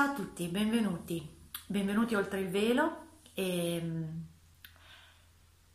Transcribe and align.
Ciao 0.00 0.12
a 0.12 0.14
tutti, 0.14 0.46
benvenuti. 0.46 1.28
Benvenuti 1.66 2.14
oltre 2.14 2.40
il 2.40 2.48
velo 2.48 3.18
e 3.34 3.76
ehm, 3.76 4.24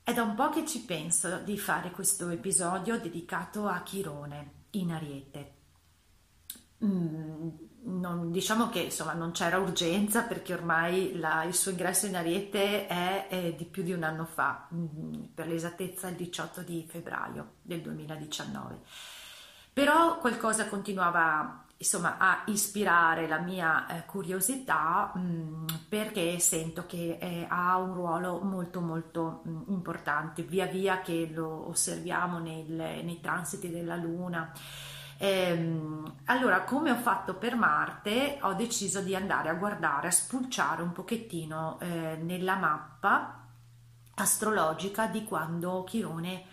è 0.02 0.14
da 0.14 0.24
un 0.24 0.34
po' 0.34 0.50
che 0.50 0.66
ci 0.66 0.80
penso 0.80 1.42
di 1.44 1.60
fare 1.60 1.92
questo 1.92 2.30
episodio 2.30 3.00
dedicato 3.00 3.68
a 3.68 3.84
Chirone 3.84 4.64
in 4.72 4.94
Ariete. 4.94 5.54
Mm, 6.84 7.50
non, 7.84 8.32
diciamo 8.32 8.70
che 8.70 8.80
insomma 8.80 9.14
non 9.14 9.30
c'era 9.30 9.60
urgenza 9.60 10.24
perché 10.24 10.56
ormai 10.56 11.20
la, 11.20 11.44
il 11.44 11.54
suo 11.54 11.70
ingresso 11.70 12.08
in 12.08 12.16
Ariete 12.16 12.88
è, 12.88 13.28
è, 13.28 13.54
di 13.54 13.66
più 13.66 13.84
di 13.84 13.92
un 13.92 14.02
anno 14.02 14.26
fa, 14.26 14.68
mm, 14.74 15.26
per 15.36 15.46
l'esattezza 15.46 16.08
il 16.08 16.16
18 16.16 16.62
di 16.62 16.84
febbraio 16.90 17.58
del 17.62 17.82
2019. 17.82 18.80
Però 19.72 20.18
qualcosa 20.18 20.68
continuava 20.68 21.65
insomma 21.78 22.18
a 22.18 22.44
ispirare 22.48 23.28
la 23.28 23.40
mia 23.40 23.88
eh, 23.88 24.06
curiosità 24.06 25.12
mh, 25.14 25.20
mm, 25.20 25.66
perché 25.90 26.40
sento 26.40 26.86
che 26.86 27.18
eh, 27.20 27.46
ha 27.50 27.78
un 27.78 27.94
ruolo 27.94 28.40
molto 28.42 28.82
molto 28.82 29.42
mh, 29.44 29.50
mm, 29.50 29.62
importante. 29.68 30.44
Via 30.44 30.66
via 30.68 31.02
che 31.02 31.30
lo 31.34 31.68
osserviamo 31.70 32.40
nel, 32.40 32.66
nei 32.68 33.20
transiti 33.22 33.70
della 33.70 33.96
luna. 33.96 34.52
Ehm, 35.18 36.16
allora 36.26 36.64
come 36.64 36.92
ho 36.92 36.96
fatto 36.96 37.36
per 37.36 37.56
Marte 37.56 38.38
ho 38.42 38.54
deciso 38.54 39.00
di 39.00 39.16
andare 39.16 39.48
a 39.48 39.54
guardare 39.54 40.08
a 40.08 40.12
spulciare 40.12 40.82
un 40.82 40.92
pochettino 40.92 41.80
eh, 41.80 42.18
nella 42.22 42.56
mappa 42.56 43.48
astrologica 44.16 45.08
di 45.08 45.24
quando 45.24 45.86
Chirone 45.86 46.44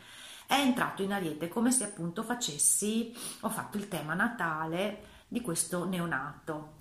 è 0.46 0.54
entrato 0.54 1.02
in 1.02 1.12
Ariete 1.12 1.48
come 1.48 1.72
se 1.72 1.84
appunto 1.84 2.22
facessi 2.22 3.12
ho 3.40 3.48
fatto 3.48 3.78
il 3.78 3.88
tema 3.88 4.14
natale 4.14 5.10
di 5.32 5.40
questo 5.40 5.84
neonato. 5.86 6.74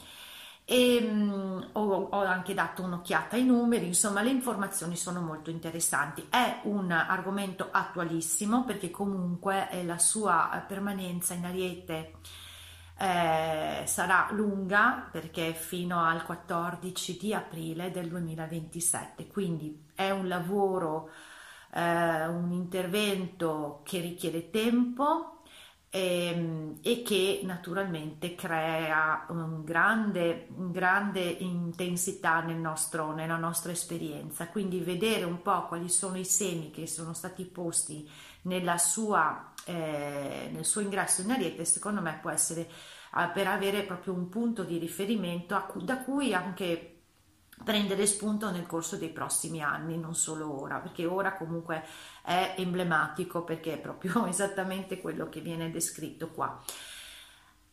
E, 0.65 0.99
um, 1.01 1.69
ho, 1.73 1.81
ho, 1.81 2.23
anche 2.23 2.53
dato 2.53 2.83
un'occhiata 2.83 3.35
ai 3.35 3.43
numeri, 3.43 3.87
insomma 3.87 4.21
le 4.21 4.29
informazioni 4.29 4.95
sono 4.95 5.21
molto 5.21 5.49
interessanti. 5.49 6.27
È 6.29 6.61
un 6.63 6.91
argomento 6.91 7.69
attualissimo 7.71 8.63
perché 8.63 8.91
comunque 8.91 9.69
eh, 9.71 9.83
la 9.85 9.97
sua 9.97 10.63
permanenza 10.67 11.33
in 11.33 11.45
Ariete 11.45 12.13
eh, 13.01 13.83
sarà 13.87 14.27
lunga 14.31 15.07
perché 15.11 15.53
fino 15.53 16.03
al 16.03 16.23
14 16.23 17.17
di 17.17 17.33
aprile 17.33 17.89
del 17.89 18.07
2027, 18.09 19.27
quindi 19.27 19.87
è 19.95 20.11
un 20.11 20.27
lavoro, 20.27 21.09
eh, 21.73 22.27
un 22.27 22.51
intervento 22.51 23.81
che 23.83 23.99
richiede 23.99 24.51
tempo, 24.51 25.40
e, 25.91 26.25
ehm, 26.27 26.77
e 26.81 27.03
che 27.03 27.41
naturalmente 27.43 28.33
crea 28.33 29.25
un 29.29 29.63
grande, 29.63 30.47
un 30.55 30.71
grande 30.71 31.19
intensità 31.21 32.41
nel 32.41 32.55
nostro, 32.55 33.13
nella 33.13 33.37
nostra 33.37 33.71
esperienza. 33.71 34.47
Quindi 34.47 34.79
vedere 34.79 35.25
un 35.25 35.41
po' 35.41 35.67
quali 35.67 35.89
sono 35.89 36.17
i 36.17 36.25
semi 36.25 36.71
che 36.71 36.87
sono 36.87 37.13
stati 37.13 37.45
posti 37.45 38.09
sua, 38.77 39.53
eh, 39.65 40.49
nel 40.51 40.65
suo 40.65 40.81
ingresso 40.81 41.21
in 41.21 41.31
Ariete, 41.31 41.65
secondo 41.65 42.01
me 42.01 42.17
può 42.19 42.31
essere 42.31 42.67
per 43.33 43.45
avere 43.45 43.83
proprio 43.83 44.13
un 44.13 44.29
punto 44.29 44.63
di 44.63 44.77
riferimento 44.77 45.61
da 45.83 45.97
cui 45.97 46.33
anche 46.33 46.90
prendere 47.63 48.05
spunto 48.05 48.49
nel 48.51 48.65
corso 48.65 48.97
dei 48.97 49.09
prossimi 49.09 49.61
anni, 49.61 49.97
non 49.97 50.15
solo 50.15 50.61
ora, 50.61 50.79
perché 50.79 51.05
ora 51.05 51.33
comunque 51.33 51.83
è 52.23 52.55
emblematico 52.57 53.43
perché 53.43 53.73
è 53.73 53.77
proprio 53.77 54.25
esattamente 54.27 54.99
quello 54.99 55.29
che 55.29 55.41
viene 55.41 55.71
descritto 55.71 56.29
qua. 56.29 56.61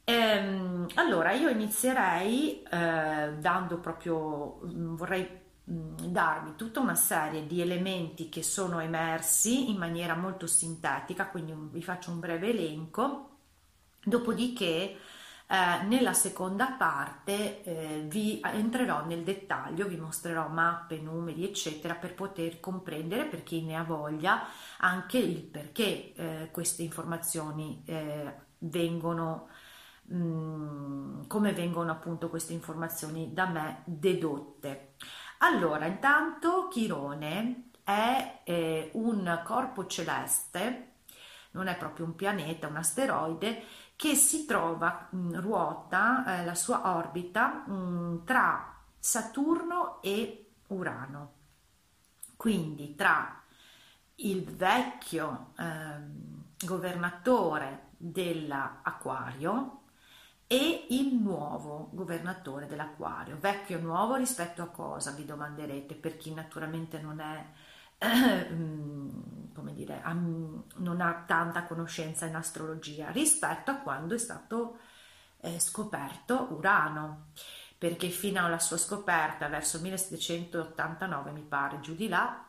Ehm, 0.05 0.87
allora, 0.95 1.33
io 1.33 1.51
inizierei 1.51 2.63
eh, 2.63 3.35
dando 3.39 3.79
proprio, 3.79 4.61
mm, 4.65 4.95
vorrei 4.97 5.29
mm, 5.71 5.97
darvi 6.07 6.55
tutta 6.57 6.81
una 6.81 6.95
serie 6.95 7.47
di 7.47 7.61
elementi 7.61 8.31
che 8.31 8.43
sono 8.43 8.81
emersi 8.81 9.69
in 9.71 9.77
maniera 9.77 10.15
molto 10.17 10.47
sintetica, 10.47 11.27
quindi 11.27 11.53
vi 11.73 11.83
faccio 11.83 12.11
un 12.11 12.21
breve 12.21 12.49
elenco, 12.49 13.37
dopodiché 14.03 14.97
eh, 15.51 15.83
nella 15.85 16.13
seconda 16.13 16.73
parte 16.73 17.63
eh, 17.63 18.05
vi 18.07 18.39
entrerò 18.45 19.07
nel 19.07 19.23
dettaglio, 19.23 19.89
vi 19.89 19.97
mostrerò 19.97 20.47
mappe, 20.49 20.99
numeri, 20.99 21.43
eccetera, 21.43 21.95
per 21.95 22.15
poter 22.15 22.61
comprendere, 22.61 23.25
per 23.25 23.43
chi 23.45 23.63
ne 23.63 23.77
ha 23.77 23.83
voglia, 23.83 24.43
anche 24.79 25.17
il 25.17 25.41
perché 25.41 26.13
eh, 26.13 26.51
queste 26.53 26.83
informazioni 26.83 27.83
eh, 27.87 28.35
vengono, 28.59 29.49
mh, 30.03 30.17
mm, 30.17 31.27
come 31.29 31.53
vengono 31.55 31.93
appunto 31.93 32.29
queste 32.29 32.53
informazioni 32.53 33.33
da 33.33 33.47
me 33.47 33.83
dedotte. 33.87 34.97
Allora, 35.39 35.87
intanto 35.87 36.69
Chirone 36.69 37.71
è 37.83 38.41
eh, 38.45 38.91
un 38.95 39.41
corpo 39.45 39.87
celeste, 39.87 40.93
non 41.53 41.69
è 41.69 41.77
proprio 41.79 42.05
un 42.05 42.15
pianeta, 42.15 42.67
un 42.67 42.77
asteroide 42.77 43.63
che 43.99 44.15
si 44.15 44.47
trova, 44.47 45.09
mh, 45.11 45.41
ruota 45.41 46.39
eh, 46.39 46.45
la 46.45 46.55
sua 46.55 46.95
orbita 46.97 47.65
mh, 47.67 47.73
mm, 47.73 48.25
tra 48.25 48.77
Saturno 48.97 50.01
e 50.03 50.51
Urano. 50.69 51.33
Quindi 52.37 52.95
tra 52.95 53.43
il 54.15 54.45
vecchio 54.45 55.53
eh, 55.59 55.65
governatore 56.65 57.89
dell'Aquario 57.97 59.81
e 60.47 60.87
il 60.91 61.17
nuovo 61.17 61.91
governatore 61.93 62.69
dell'Aquario. 62.69 63.37
Vecchio 63.41 63.79
e 63.79 63.81
nuovo 63.81 64.15
rispetto 64.15 64.63
a 64.63 64.69
cosa? 64.69 65.11
Vi 65.11 65.25
domanderete, 65.25 65.97
per 65.97 66.17
chi 66.17 66.33
naturalmente 66.33 67.01
non 67.01 67.19
è 67.19 67.47
Ehm, 67.99 69.18
come 69.69 69.75
dire, 69.75 70.03
non 70.77 71.01
ha 71.01 71.25
tanta 71.27 71.65
conoscenza 71.65 72.25
in 72.27 72.35
astrologia 72.35 73.11
rispetto 73.11 73.71
a 73.71 73.77
quando 73.77 74.15
è 74.15 74.19
stato 74.19 74.79
eh, 75.41 75.61
scoperto 75.61 76.49
Urano, 76.53 77.27
perché 77.77 78.09
fino 78.09 78.45
alla 78.45 78.59
sua 78.59 78.79
scoperta 78.79 79.49
verso 79.49 79.79
1789 79.81 81.31
mi 81.33 81.43
pare 81.43 81.81
giù 81.81 81.95
di 81.95 82.09
là 82.09 82.45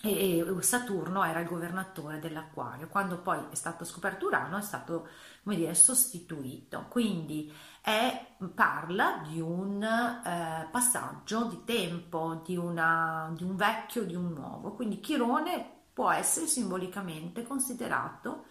e 0.00 0.44
Saturno 0.60 1.24
era 1.24 1.40
il 1.40 1.48
governatore 1.48 2.20
dell'acquario. 2.20 2.88
Quando 2.88 3.18
poi 3.18 3.38
è 3.50 3.54
stato 3.54 3.84
scoperto 3.84 4.26
Urano 4.26 4.56
è 4.58 4.62
stato 4.62 5.08
come 5.42 5.56
dire 5.56 5.74
sostituito. 5.74 6.86
Quindi 6.88 7.52
è, 7.80 8.36
parla 8.54 9.22
di 9.28 9.40
un 9.40 9.82
eh, 9.82 10.68
passaggio 10.70 11.44
di 11.44 11.64
tempo 11.64 12.42
di, 12.44 12.56
una, 12.56 13.32
di 13.34 13.42
un 13.42 13.56
vecchio 13.56 14.04
di 14.04 14.14
un 14.14 14.32
nuovo. 14.32 14.72
Quindi 14.74 15.00
Chirone 15.00 15.77
può 15.98 16.12
essere 16.12 16.46
simbolicamente 16.46 17.42
considerato 17.42 18.44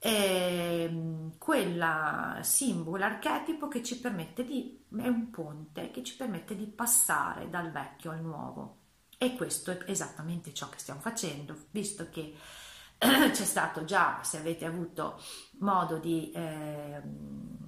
eh, 0.00 1.30
quel 1.38 2.38
simbolo 2.40 3.04
archetipo 3.04 3.68
che 3.68 3.84
ci 3.84 4.00
permette 4.00 4.44
di 4.44 4.84
è 4.98 5.06
un 5.06 5.30
ponte 5.30 5.92
che 5.92 6.02
ci 6.02 6.16
permette 6.16 6.56
di 6.56 6.66
passare 6.66 7.48
dal 7.48 7.70
vecchio 7.70 8.10
al 8.10 8.20
nuovo. 8.20 8.78
E 9.16 9.36
questo 9.36 9.70
è 9.70 9.78
esattamente 9.86 10.52
ciò 10.52 10.68
che 10.68 10.80
stiamo 10.80 10.98
facendo, 10.98 11.56
visto 11.70 12.08
che 12.10 12.34
c'è 12.98 13.32
stato 13.32 13.84
già, 13.84 14.18
se 14.24 14.38
avete 14.38 14.64
avuto 14.64 15.20
modo 15.60 15.98
di 15.98 16.32
eh, 16.32 17.00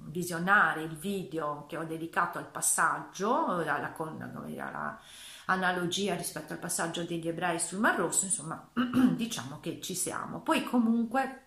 visionare 0.07 0.83
il 0.83 0.97
video 0.97 1.67
che 1.69 1.77
ho 1.77 1.85
dedicato 1.85 2.39
al 2.39 2.51
passaggio, 2.51 3.47
alla, 3.47 3.95
alla 3.95 5.01
analogia 5.49 6.15
rispetto 6.15 6.53
al 6.53 6.59
passaggio 6.59 7.05
degli 7.05 7.29
ebrei 7.29 7.59
sul 7.59 7.79
Mar 7.79 7.97
Rosso, 7.97 8.25
insomma, 8.25 8.71
diciamo 9.15 9.61
che 9.61 9.81
ci 9.81 9.95
siamo. 9.95 10.41
Poi 10.41 10.65
comunque 10.65 11.43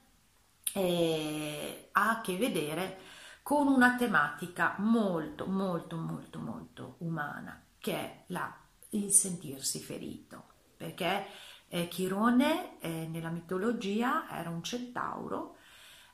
eh, 0.74 1.89
ha 1.92 2.09
a 2.09 2.21
che 2.21 2.38
vedere 2.38 3.00
con 3.44 3.68
una 3.68 3.95
tematica 3.95 4.75
molto, 4.80 5.45
molto, 5.48 5.98
molto, 5.98 6.39
molto 6.39 6.95
umana, 7.00 7.62
che 7.77 7.94
è 7.94 8.24
la 8.27 8.56
il 8.94 9.12
sentirsi 9.12 9.80
ferito, 9.80 10.44
perché 10.75 11.25
eh, 11.68 11.88
Chirone 11.88 12.80
eh, 12.80 13.07
nella 13.09 13.30
mitologia 13.30 14.27
era 14.30 14.50
un 14.50 14.63
centauro 14.63 15.56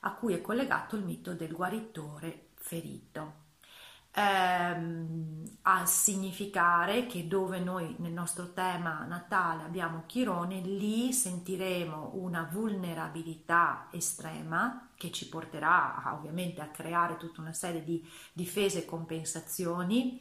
a 0.01 0.13
cui 0.13 0.33
è 0.33 0.41
collegato 0.41 0.95
il 0.95 1.03
mito 1.03 1.33
del 1.33 1.53
guaritore 1.53 2.49
ferito. 2.55 3.45
Ehm, 4.19 5.43
a 5.61 5.85
significare 5.85 7.05
che 7.05 7.27
dove 7.27 7.59
noi 7.59 7.95
nel 7.99 8.13
nostro 8.13 8.51
tema 8.53 9.05
natale 9.05 9.63
abbiamo 9.63 10.03
Chirone, 10.07 10.59
lì 10.61 11.13
sentiremo 11.13 12.13
una 12.15 12.49
vulnerabilità 12.51 13.87
estrema 13.91 14.89
che 14.95 15.11
ci 15.11 15.29
porterà 15.29 16.01
ovviamente 16.17 16.61
a 16.61 16.69
creare 16.69 17.17
tutta 17.17 17.41
una 17.41 17.53
serie 17.53 17.83
di 17.83 18.03
difese 18.33 18.79
e 18.79 18.85
compensazioni 18.85 20.19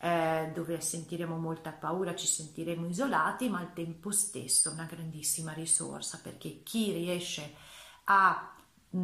eh, 0.00 0.50
dove 0.54 0.80
sentiremo 0.80 1.38
molta 1.38 1.70
paura, 1.72 2.14
ci 2.14 2.26
sentiremo 2.26 2.86
isolati, 2.86 3.48
ma 3.48 3.60
al 3.60 3.72
tempo 3.72 4.10
stesso 4.10 4.70
una 4.70 4.84
grandissima 4.84 5.52
risorsa 5.52 6.20
perché 6.22 6.62
chi 6.62 6.92
riesce 6.92 7.54
a 8.04 8.52
mh, 8.90 8.98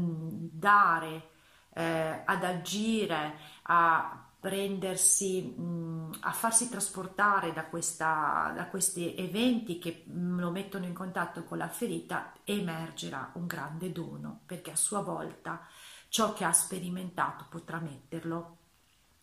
dare, 0.52 1.30
eh, 1.72 2.22
ad 2.24 2.44
agire, 2.44 3.38
a 3.62 4.23
prendersi, 4.44 5.40
mh, 5.40 6.18
a 6.20 6.32
farsi 6.32 6.68
trasportare 6.68 7.54
da, 7.54 7.64
questa, 7.64 8.52
da 8.54 8.66
questi 8.66 9.14
eventi 9.16 9.78
che 9.78 10.04
lo 10.06 10.50
mettono 10.50 10.84
in 10.84 10.92
contatto 10.92 11.44
con 11.44 11.56
la 11.56 11.68
ferita, 11.70 12.34
emergerà 12.44 13.30
un 13.36 13.46
grande 13.46 13.90
dono 13.90 14.42
perché 14.44 14.70
a 14.70 14.76
sua 14.76 15.00
volta 15.00 15.66
ciò 16.08 16.34
che 16.34 16.44
ha 16.44 16.52
sperimentato 16.52 17.46
potrà 17.48 17.78
metterlo 17.78 18.58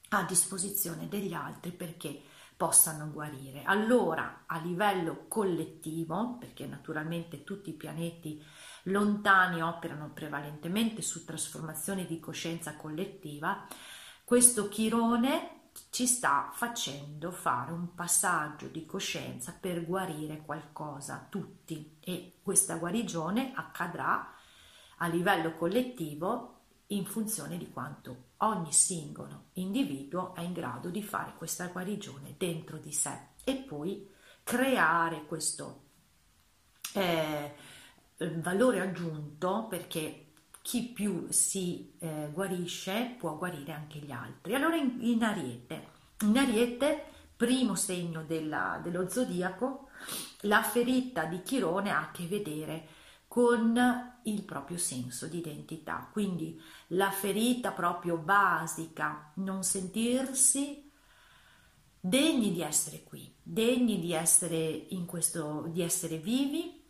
a 0.09 0.23
disposizione 0.23 1.07
degli 1.07 1.33
altri 1.33 1.71
perché 1.71 2.19
possano 2.57 3.11
guarire. 3.11 3.61
Allora, 3.61 4.45
a 4.47 4.57
livello 4.57 5.25
collettivo, 5.27 6.37
perché 6.39 6.65
naturalmente 6.65 7.43
tutti 7.43 7.69
i 7.69 7.75
pianeti 7.75 8.43
lontani 8.85 9.61
operano 9.61 10.09
prevalentemente 10.09 11.03
su 11.03 11.23
trasformazioni 11.25 12.07
di 12.07 12.19
coscienza 12.19 12.75
collettiva, 12.75 13.67
questo 14.23 14.69
chirone 14.69 15.69
ci 15.89 16.05
sta 16.05 16.49
facendo 16.53 17.31
fare 17.31 17.71
un 17.71 17.93
passaggio 17.93 18.67
di 18.67 18.85
coscienza 18.85 19.55
per 19.59 19.85
guarire 19.85 20.41
qualcosa, 20.45 21.27
tutti, 21.29 21.97
e 21.99 22.39
questa 22.41 22.75
guarigione 22.75 23.53
accadrà 23.55 24.33
a 24.97 25.07
livello 25.07 25.53
collettivo 25.55 26.59
in 26.87 27.05
funzione 27.05 27.57
di 27.57 27.69
quanto 27.69 28.29
ogni 28.37 28.71
singolo 28.73 29.45
individuo 29.53 30.35
è 30.35 30.41
in 30.41 30.53
grado 30.53 30.89
di 30.89 31.01
fare 31.01 31.33
questa 31.37 31.67
guarigione 31.67 32.35
dentro 32.37 32.77
di 32.77 32.91
sé 32.91 33.29
e 33.43 33.55
poi 33.55 34.09
creare 34.43 35.25
questo 35.25 35.83
eh, 36.93 37.55
valore 38.17 38.81
aggiunto 38.81 39.67
perché 39.69 40.30
chi 40.61 40.83
più 40.83 41.27
si 41.29 41.93
eh, 41.99 42.29
guarisce 42.31 43.15
può 43.17 43.37
guarire 43.37 43.73
anche 43.73 43.99
gli 43.99 44.11
altri. 44.11 44.55
Allora 44.55 44.75
in, 44.75 44.97
in 44.99 45.23
Ariete, 45.23 45.87
in 46.21 46.37
Ariete, 46.37 47.05
primo 47.35 47.75
segno 47.75 48.23
della, 48.23 48.79
dello 48.83 49.09
zodiaco, 49.09 49.89
la 50.41 50.61
ferita 50.61 51.25
di 51.25 51.41
Chirone 51.41 51.91
ha 51.91 52.01
a 52.01 52.11
che 52.11 52.27
vedere 52.27 52.87
con 53.27 53.79
il 54.23 54.43
proprio 54.43 54.77
senso 54.77 55.27
di 55.27 55.37
identità, 55.37 56.07
quindi 56.11 56.61
la 56.87 57.09
ferita 57.09 57.71
proprio 57.71 58.17
basica, 58.17 59.31
non 59.35 59.63
sentirsi 59.63 60.91
degni 61.99 62.51
di 62.51 62.61
essere 62.61 63.03
qui, 63.03 63.33
degni 63.41 63.99
di 63.99 64.11
essere 64.11 64.57
in 64.89 65.05
questo, 65.05 65.65
di 65.69 65.81
essere 65.81 66.17
vivi 66.17 66.80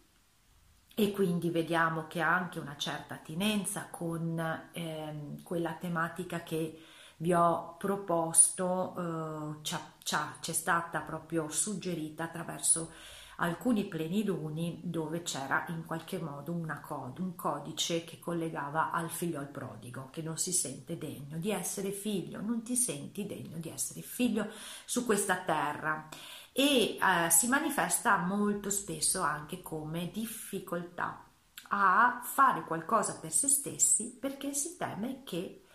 e 1.01 1.11
quindi 1.11 1.49
vediamo 1.49 2.05
che 2.05 2.21
ha 2.21 2.31
anche 2.31 2.59
una 2.59 2.77
certa 2.77 3.15
attinenza 3.15 3.87
con 3.89 4.37
eh, 4.71 5.39
quella 5.41 5.73
tematica 5.73 6.43
che 6.43 6.79
vi 7.17 7.33
ho 7.33 7.75
proposto, 7.79 9.57
eh, 9.63 9.67
ci 10.03 10.51
è 10.51 10.53
stata 10.53 10.99
proprio 10.99 11.49
suggerita 11.49 12.25
attraverso 12.25 12.91
alcuni 13.37 13.85
pleniluni 13.85 14.81
dove 14.83 15.23
c'era 15.23 15.65
in 15.69 15.85
qualche 15.85 16.19
modo 16.19 16.53
cod- 16.81 17.17
un 17.17 17.33
codice 17.33 18.03
che 18.03 18.19
collegava 18.19 18.91
al 18.91 19.09
figlio 19.09 19.39
al 19.39 19.49
prodigo, 19.49 20.09
che 20.11 20.21
non 20.21 20.37
si 20.37 20.51
sente 20.51 20.99
degno 20.99 21.37
di 21.37 21.49
essere 21.49 21.91
figlio, 21.91 22.41
non 22.41 22.61
ti 22.61 22.75
senti 22.75 23.25
degno 23.25 23.57
di 23.57 23.69
essere 23.69 24.01
figlio 24.01 24.47
su 24.85 25.03
questa 25.03 25.37
terra 25.37 26.07
e 26.51 26.97
eh, 26.97 27.29
si 27.29 27.47
manifesta 27.47 28.17
molto 28.17 28.69
spesso 28.69 29.21
anche 29.21 29.61
come 29.61 30.09
difficoltà 30.11 31.25
a 31.69 32.21
fare 32.23 32.63
qualcosa 32.63 33.17
per 33.19 33.31
se 33.31 33.47
stessi 33.47 34.17
perché 34.19 34.53
si 34.53 34.75
teme 34.75 35.23
che 35.23 35.65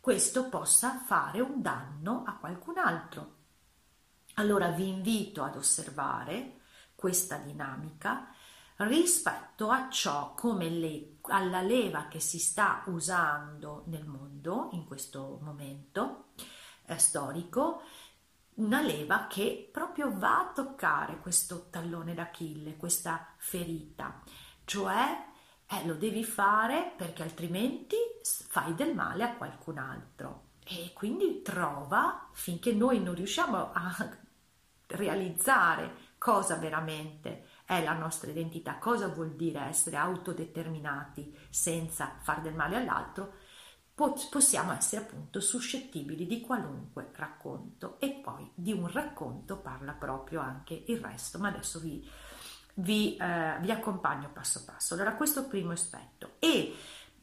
questo 0.00 0.48
possa 0.48 0.98
fare 0.98 1.40
un 1.40 1.60
danno 1.60 2.22
a 2.26 2.36
qualcun 2.36 2.78
altro. 2.78 3.36
Allora 4.34 4.70
vi 4.70 4.88
invito 4.88 5.42
ad 5.42 5.56
osservare 5.56 6.60
questa 6.94 7.36
dinamica 7.38 8.32
rispetto 8.76 9.70
a 9.70 9.88
ciò 9.90 10.34
come 10.34 10.68
le, 10.68 11.18
alla 11.22 11.62
leva 11.62 12.06
che 12.06 12.20
si 12.20 12.38
sta 12.38 12.84
usando 12.86 13.82
nel 13.86 14.06
mondo 14.06 14.68
in 14.72 14.84
questo 14.84 15.38
momento 15.42 16.26
eh, 16.86 16.98
storico, 16.98 17.82
una 18.58 18.80
leva 18.80 19.26
che 19.28 19.68
proprio 19.72 20.16
va 20.16 20.40
a 20.40 20.52
toccare 20.52 21.18
questo 21.18 21.68
tallone 21.70 22.14
d'Achille, 22.14 22.76
questa 22.76 23.34
ferita, 23.36 24.20
cioè 24.64 25.26
eh, 25.66 25.86
lo 25.86 25.94
devi 25.94 26.24
fare 26.24 26.92
perché 26.96 27.22
altrimenti 27.22 27.96
fai 28.22 28.74
del 28.74 28.94
male 28.94 29.24
a 29.24 29.34
qualcun 29.34 29.78
altro. 29.78 30.46
E 30.64 30.92
quindi 30.92 31.40
trova 31.42 32.28
finché 32.32 32.72
noi 32.72 33.00
non 33.00 33.14
riusciamo 33.14 33.72
a 33.72 34.16
realizzare 34.86 36.06
cosa 36.18 36.56
veramente 36.56 37.46
è 37.64 37.82
la 37.82 37.92
nostra 37.92 38.30
identità, 38.30 38.76
cosa 38.78 39.08
vuol 39.08 39.34
dire 39.34 39.60
essere 39.60 39.96
autodeterminati 39.96 41.36
senza 41.50 42.16
far 42.20 42.40
del 42.40 42.54
male 42.54 42.76
all'altro, 42.76 43.34
possiamo 44.30 44.72
essere 44.72 45.02
appunto 45.02 45.40
suscettibili 45.40 46.26
di 46.26 46.40
qualunque 46.40 47.10
racconto 47.14 47.96
e 47.98 48.10
poi 48.10 48.48
di 48.54 48.72
un 48.72 48.86
racconto 48.90 49.56
parla 49.56 49.92
proprio 49.92 50.40
anche 50.40 50.84
il 50.86 51.00
resto, 51.00 51.38
ma 51.38 51.48
adesso 51.48 51.80
vi, 51.80 52.08
vi, 52.74 53.16
eh, 53.16 53.56
vi 53.60 53.72
accompagno 53.72 54.30
passo 54.32 54.64
passo. 54.64 54.94
Allora 54.94 55.14
questo 55.14 55.46
primo 55.48 55.72
aspetto 55.72 56.34
e 56.38 56.76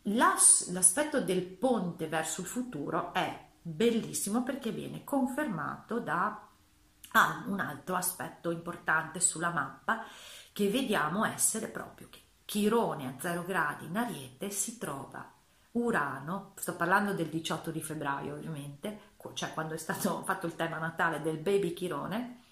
l'as, 0.03 0.69
l'aspetto 0.71 1.21
del 1.21 1.43
ponte 1.43 2.07
verso 2.07 2.41
il 2.41 2.47
futuro 2.47 3.13
è 3.13 3.43
bellissimo 3.61 4.43
perché 4.43 4.71
viene 4.71 5.05
confermato 5.05 5.99
da 5.99 6.41
ha 7.17 7.45
un 7.47 7.61
altro 7.61 7.95
aspetto 7.95 8.51
importante 8.51 9.21
sulla 9.21 9.49
mappa 9.49 10.03
che 10.51 10.69
vediamo 10.69 11.23
essere 11.23 11.67
proprio 11.67 12.09
che 12.09 12.19
Chirone 12.43 13.07
a 13.07 13.13
0 13.17 13.45
gradi 13.45 13.85
in 13.85 13.95
Ariete 13.95 14.49
si 14.49 14.77
trova 14.77 15.34
Urano, 15.75 16.53
sto 16.55 16.75
parlando 16.75 17.13
del 17.13 17.27
18 17.27 17.71
di 17.71 17.81
febbraio 17.81 18.35
ovviamente, 18.35 19.13
cioè 19.33 19.53
quando 19.53 19.73
è 19.73 19.77
stato 19.77 20.23
fatto 20.25 20.45
il 20.45 20.55
tema 20.55 20.77
natale 20.77 21.21
del 21.21 21.37
baby 21.37 21.73
Chirone, 21.73 22.43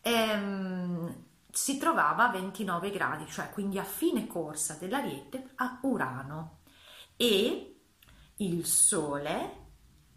ehm, 0.00 1.24
si 1.50 1.78
trovava 1.78 2.28
a 2.28 2.32
29 2.32 2.90
gradi, 2.90 3.26
cioè 3.26 3.50
quindi 3.50 3.78
a 3.78 3.84
fine 3.84 4.26
corsa 4.26 4.74
dell'Ariete 4.74 5.50
a 5.56 5.78
Urano 5.82 6.60
e 7.16 7.80
il 8.36 8.66
Sole 8.66 9.66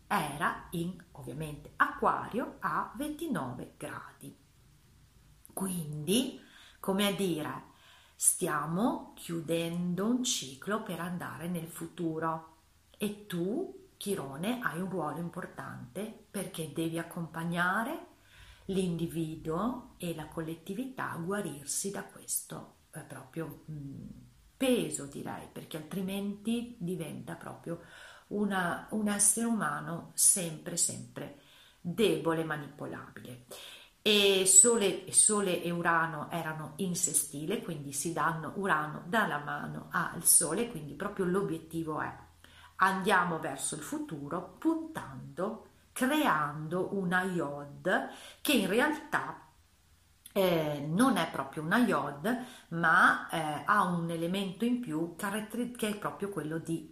era 0.07 0.67
in 0.71 1.01
ovviamente 1.11 1.73
acquario 1.77 2.57
a 2.59 2.91
29 2.95 3.73
gradi. 3.77 4.37
Quindi, 5.53 6.41
come 6.79 7.07
a 7.07 7.13
dire, 7.13 7.70
stiamo 8.23 9.13
chiudendo 9.15 10.05
un 10.05 10.23
ciclo 10.23 10.83
per 10.83 10.99
andare 10.99 11.47
nel 11.47 11.65
futuro 11.65 12.57
e 12.95 13.25
tu, 13.25 13.89
Chirone, 13.97 14.59
hai 14.61 14.79
un 14.79 14.91
ruolo 14.91 15.17
importante 15.17 16.25
perché 16.29 16.71
devi 16.71 16.99
accompagnare 16.99 18.09
l'individuo 18.65 19.95
e 19.97 20.13
la 20.13 20.27
collettività 20.27 21.13
a 21.13 21.17
guarirsi 21.17 21.89
da 21.89 22.03
questo 22.03 22.75
eh, 22.91 22.99
proprio 22.99 23.63
mh, 23.65 23.73
peso, 24.55 25.07
direi, 25.07 25.47
perché 25.51 25.77
altrimenti 25.77 26.75
diventa 26.77 27.33
proprio 27.33 27.81
una, 28.27 28.87
un 28.91 29.07
essere 29.07 29.47
umano 29.47 30.11
sempre, 30.13 30.77
sempre 30.77 31.39
debole, 31.81 32.43
manipolabile. 32.43 33.45
E 34.01 34.45
Sole, 34.47 35.11
Sole, 35.11 35.61
e 35.61 35.69
Urano 35.69 36.29
erano 36.31 36.73
in 36.77 36.95
sestile, 36.95 37.61
quindi 37.61 37.93
si 37.93 38.13
danno 38.13 38.53
Urano 38.55 39.03
dalla 39.05 39.39
mano 39.39 39.87
al 39.91 40.23
Sole, 40.23 40.69
quindi 40.69 40.93
proprio 40.93 41.25
l'obiettivo 41.25 41.99
è 42.01 42.29
andiamo 42.81 43.39
verso 43.39 43.75
il 43.75 43.81
futuro 43.81 44.55
puntando, 44.57 45.67
creando 45.91 46.95
una 46.95 47.23
iod 47.23 48.09
che 48.41 48.53
in 48.53 48.67
realtà 48.67 49.47
eh, 50.33 50.85
non 50.87 51.17
è 51.17 51.29
proprio 51.29 51.63
una 51.63 51.77
iod, 51.77 52.45
ma 52.69 53.29
eh, 53.29 53.63
ha 53.65 53.83
un 53.83 54.09
elemento 54.09 54.65
in 54.65 54.79
più 54.79 55.15
che 55.15 55.89
è 55.89 55.97
proprio 55.97 56.29
quello 56.29 56.57
di 56.57 56.90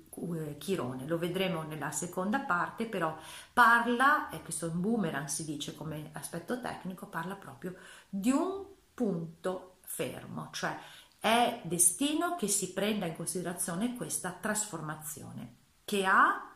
Chirone. 0.58 1.08
Lo 1.08 1.18
vedremo 1.18 1.64
nella 1.64 1.92
seconda 1.92 2.40
parte, 2.40 2.86
però 2.86 3.18
parla, 3.54 4.30
e 4.30 4.42
questo 4.42 4.70
boomerang 4.70 5.28
si 5.28 5.46
dice 5.46 5.76
come 5.76 6.10
aspetto 6.14 6.60
tecnico, 6.60 7.08
parla 7.08 7.36
proprio 7.36 7.76
di 8.10 8.32
un 8.32 8.66
punto 8.94 9.78
fermo, 9.82 10.50
cioè 10.52 10.78
è 11.20 11.62
destino 11.64 12.36
che 12.36 12.48
si 12.48 12.72
prenda 12.72 13.06
in 13.06 13.16
considerazione 13.16 13.96
questa 13.96 14.32
trasformazione 14.32 15.56
che 15.84 16.06
ha 16.06 16.50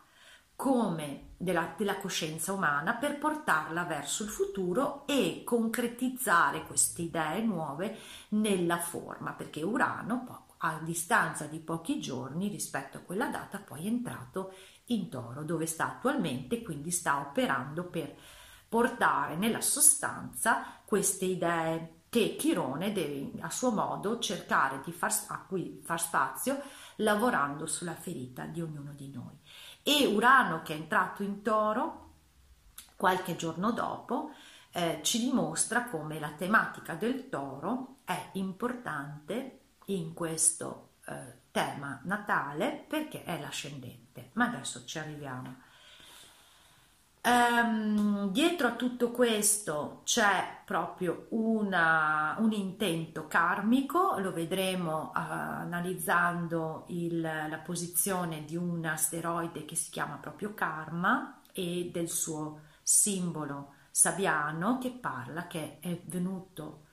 come 0.56 1.32
della, 1.36 1.74
della, 1.76 1.98
coscienza 1.98 2.54
umana 2.54 2.94
per 2.94 3.18
portarla 3.18 3.84
verso 3.84 4.24
il 4.24 4.30
futuro 4.30 5.06
e 5.08 5.42
concretizzare 5.44 6.64
queste 6.64 7.02
idee 7.02 7.42
nuove 7.42 7.98
nella 8.30 8.78
forma, 8.78 9.32
perché 9.32 9.62
Urano 9.64 10.24
a 10.66 10.80
distanza 10.82 11.46
di 11.46 11.60
pochi 11.60 12.00
giorni 12.00 12.48
rispetto 12.48 12.98
a 12.98 13.02
quella 13.02 13.28
data 13.28 13.60
poi 13.60 13.84
è 13.84 13.88
entrato 13.88 14.54
in 14.86 15.10
toro 15.10 15.44
dove 15.44 15.66
sta 15.66 15.88
attualmente 15.88 16.62
quindi 16.62 16.90
sta 16.90 17.20
operando 17.20 17.84
per 17.84 18.16
portare 18.70 19.36
nella 19.36 19.62
sostanza 19.62 20.82
queste 20.86 21.26
idee 21.26 22.02
che 22.10 22.36
Chirone 22.38 22.92
deve 22.94 23.32
a 23.42 23.50
suo 23.50 23.72
modo 23.72 24.20
cercare 24.20 24.82
di 24.86 24.92
far, 24.92 25.12
a 25.28 25.46
cui 25.48 25.82
far 25.84 26.00
spazio 26.00 26.62
lavorando 26.98 27.66
sulla 27.66 27.96
ferita 27.96 28.46
di 28.46 28.62
ognuno 28.62 28.94
di 28.94 29.10
noi. 29.10 29.36
E 29.82 30.06
Urano 30.06 30.62
che 30.62 30.74
è 30.74 30.78
entrato 30.78 31.24
in 31.24 31.42
toro 31.42 32.12
qualche 32.96 33.36
giorno 33.36 33.72
dopo 33.72 34.32
eh, 34.72 35.00
ci 35.02 35.20
dimostra 35.20 35.86
come 35.86 36.20
la 36.20 36.32
tematica 36.32 36.94
del 36.94 37.30
toro 37.30 37.98
è 38.06 38.30
importante 38.34 39.63
in 39.86 40.14
questo 40.14 40.90
eh, 41.06 41.42
tema 41.52 42.00
natale 42.04 42.86
perché 42.88 43.24
è 43.24 43.40
l'ascendente, 43.40 44.30
ma 44.34 44.46
adesso 44.46 44.86
ci 44.86 44.98
arriviamo. 44.98 45.72
Um, 47.26 48.32
dietro 48.32 48.68
a 48.68 48.74
tutto 48.74 49.12
questo 49.12 50.02
c'è 50.04 50.58
proprio 50.66 51.28
una, 51.30 52.36
un 52.40 52.52
intento 52.52 53.28
karmico, 53.28 54.18
lo 54.18 54.34
vedremo 54.34 55.12
uh, 55.12 55.12
analizzando 55.14 56.84
il, 56.88 57.22
la 57.22 57.62
posizione 57.64 58.44
di 58.44 58.58
un 58.58 58.84
asteroide 58.84 59.64
che 59.64 59.76
si 59.76 59.90
chiama 59.90 60.16
proprio 60.16 60.54
Karma 60.54 61.40
e 61.54 61.90
del 61.94 62.10
suo 62.10 62.64
simbolo 62.82 63.76
sabiano 63.90 64.78
che 64.80 64.92
parla 64.92 65.48
che 65.48 65.78
è 65.80 65.98
venuto 66.08 66.88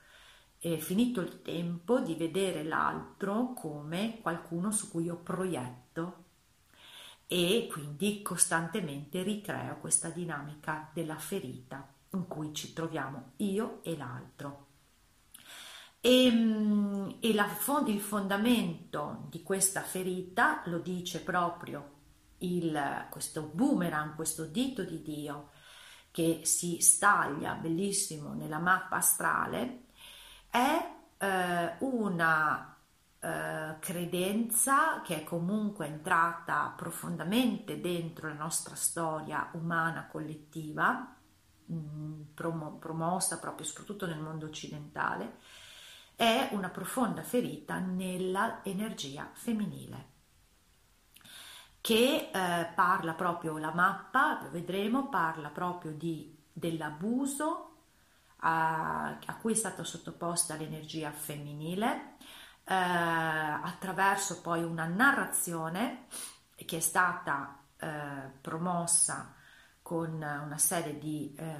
è 0.63 0.77
finito 0.77 1.21
il 1.21 1.41
tempo 1.41 2.01
di 2.01 2.13
vedere 2.13 2.63
l'altro 2.63 3.53
come 3.53 4.19
qualcuno 4.21 4.71
su 4.71 4.91
cui 4.91 5.05
io 5.05 5.15
proietto 5.15 6.25
e 7.25 7.67
quindi 7.71 8.21
costantemente 8.21 9.23
ricreo 9.23 9.79
questa 9.79 10.09
dinamica 10.09 10.87
della 10.93 11.17
ferita 11.17 11.91
in 12.11 12.27
cui 12.27 12.53
ci 12.53 12.73
troviamo 12.73 13.31
io 13.37 13.79
e 13.81 13.97
l'altro. 13.97 14.67
E, 15.99 16.25
ehm, 16.25 17.17
e 17.19 17.33
la, 17.33 17.47
il 17.87 17.99
fondamento 17.99 19.25
di 19.29 19.41
questa 19.41 19.81
ferita 19.81 20.61
lo 20.65 20.77
dice 20.77 21.21
proprio 21.21 21.93
il, 22.39 23.07
questo 23.09 23.49
boomerang, 23.51 24.13
questo 24.13 24.45
dito 24.45 24.83
di 24.83 25.01
Dio 25.01 25.49
che 26.11 26.41
si 26.43 26.79
staglia 26.81 27.53
bellissimo 27.53 28.33
nella 28.33 28.59
mappa 28.59 28.97
astrale 28.97 29.80
è 30.51 30.91
eh, 31.17 31.75
una 31.79 32.77
eh, 33.19 33.75
credenza 33.79 35.01
che 35.01 35.21
è 35.21 35.23
comunque 35.23 35.87
entrata 35.87 36.73
profondamente 36.75 37.79
dentro 37.79 38.27
la 38.27 38.35
nostra 38.35 38.75
storia 38.75 39.49
umana 39.53 40.07
collettiva, 40.07 41.15
mh, 41.65 41.75
mm, 41.75 42.21
promo- 42.33 42.73
promossa 42.73 43.39
proprio 43.39 43.65
soprattutto 43.65 44.05
nel 44.05 44.19
mondo 44.19 44.45
occidentale, 44.45 45.37
è 46.15 46.49
una 46.51 46.69
profonda 46.69 47.23
ferita 47.23 47.79
nella 47.79 48.59
energia 48.63 49.29
femminile 49.33 50.09
che 51.79 52.29
eh, 52.31 52.65
parla 52.75 53.13
proprio 53.13 53.57
la 53.57 53.73
mappa, 53.73 54.41
lo 54.43 54.51
vedremo, 54.51 55.09
parla 55.09 55.49
proprio 55.49 55.93
di, 55.93 56.37
dell'abuso 56.51 57.70
a, 58.41 59.17
a 59.25 59.35
cui 59.37 59.53
è 59.53 59.55
stata 59.55 59.83
sottoposta 59.83 60.55
l'energia 60.55 61.11
femminile 61.11 62.15
eh, 62.63 62.73
attraverso 62.73 64.41
poi 64.41 64.63
una 64.63 64.85
narrazione 64.85 66.05
che 66.55 66.77
è 66.77 66.79
stata 66.79 67.63
eh, 67.77 67.87
promossa 68.39 69.33
con 69.81 70.13
una 70.13 70.57
serie 70.57 70.97
di 70.97 71.33
eh, 71.37 71.55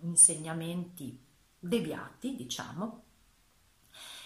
insegnamenti 0.00 1.24
deviati, 1.58 2.34
diciamo, 2.34 3.04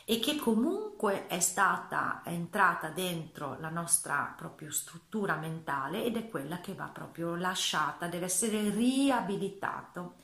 e 0.05 0.19
che 0.19 0.37
comunque 0.37 1.27
è 1.27 1.41
stata 1.41 2.23
entrata 2.25 2.89
dentro 2.89 3.59
la 3.61 3.71
nostra 3.71 4.35
proprio 4.37 4.71
struttura 4.71 5.37
mentale 5.37 6.05
ed 6.05 6.17
è 6.17 6.29
quella 6.29 6.61
che 6.61 6.75
va 6.75 6.87
proprio 6.87 7.37
lasciata, 7.37 8.09
deve 8.09 8.27
essere 8.27 8.71
riabilitato 8.71 10.17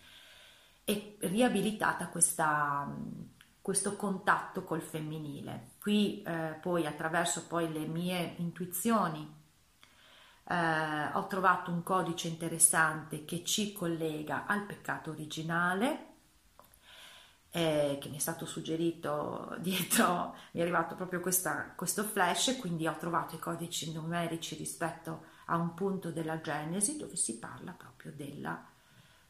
e 0.89 1.19
riabilitata 1.21 2.09
questa, 2.09 2.91
questo 3.61 3.95
contatto 3.95 4.65
col 4.65 4.81
femminile. 4.81 5.73
Qui 5.79 6.23
eh, 6.23 6.57
poi 6.63 6.87
attraverso 6.87 7.47
poi 7.47 7.71
le 7.71 7.85
mie 7.85 8.37
intuizioni 8.39 9.31
eh, 10.45 11.11
ho 11.13 11.27
trovato 11.27 11.71
un 11.71 11.83
codice 11.83 12.29
interessante 12.29 13.27
che 13.27 13.45
ci 13.45 13.75
collega 13.75 14.47
al 14.47 14.65
peccato 14.65 15.11
originale 15.11 16.07
eh, 17.51 17.99
che 18.01 18.09
mi 18.09 18.17
è 18.17 18.21
stato 18.21 18.47
suggerito 18.47 19.57
dietro, 19.61 20.37
mi 20.53 20.61
è 20.61 20.63
arrivato 20.63 20.95
proprio 20.95 21.21
questa, 21.21 21.75
questo 21.77 22.03
flash, 22.03 22.57
quindi 22.59 22.87
ho 22.87 22.97
trovato 22.97 23.35
i 23.35 23.39
codici 23.39 23.93
numerici 23.93 24.55
rispetto 24.55 25.25
a 25.49 25.57
un 25.57 25.75
punto 25.75 26.11
della 26.11 26.41
Genesi 26.41 26.97
dove 26.97 27.17
si 27.17 27.39
parla 27.39 27.73
proprio 27.73 28.11
della 28.17 28.77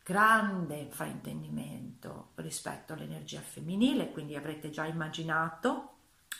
grande 0.08 0.86
fraintendimento 0.88 2.30
rispetto 2.36 2.94
all'energia 2.94 3.42
femminile, 3.42 4.10
quindi 4.10 4.36
avrete 4.36 4.70
già 4.70 4.86
immaginato 4.86 5.96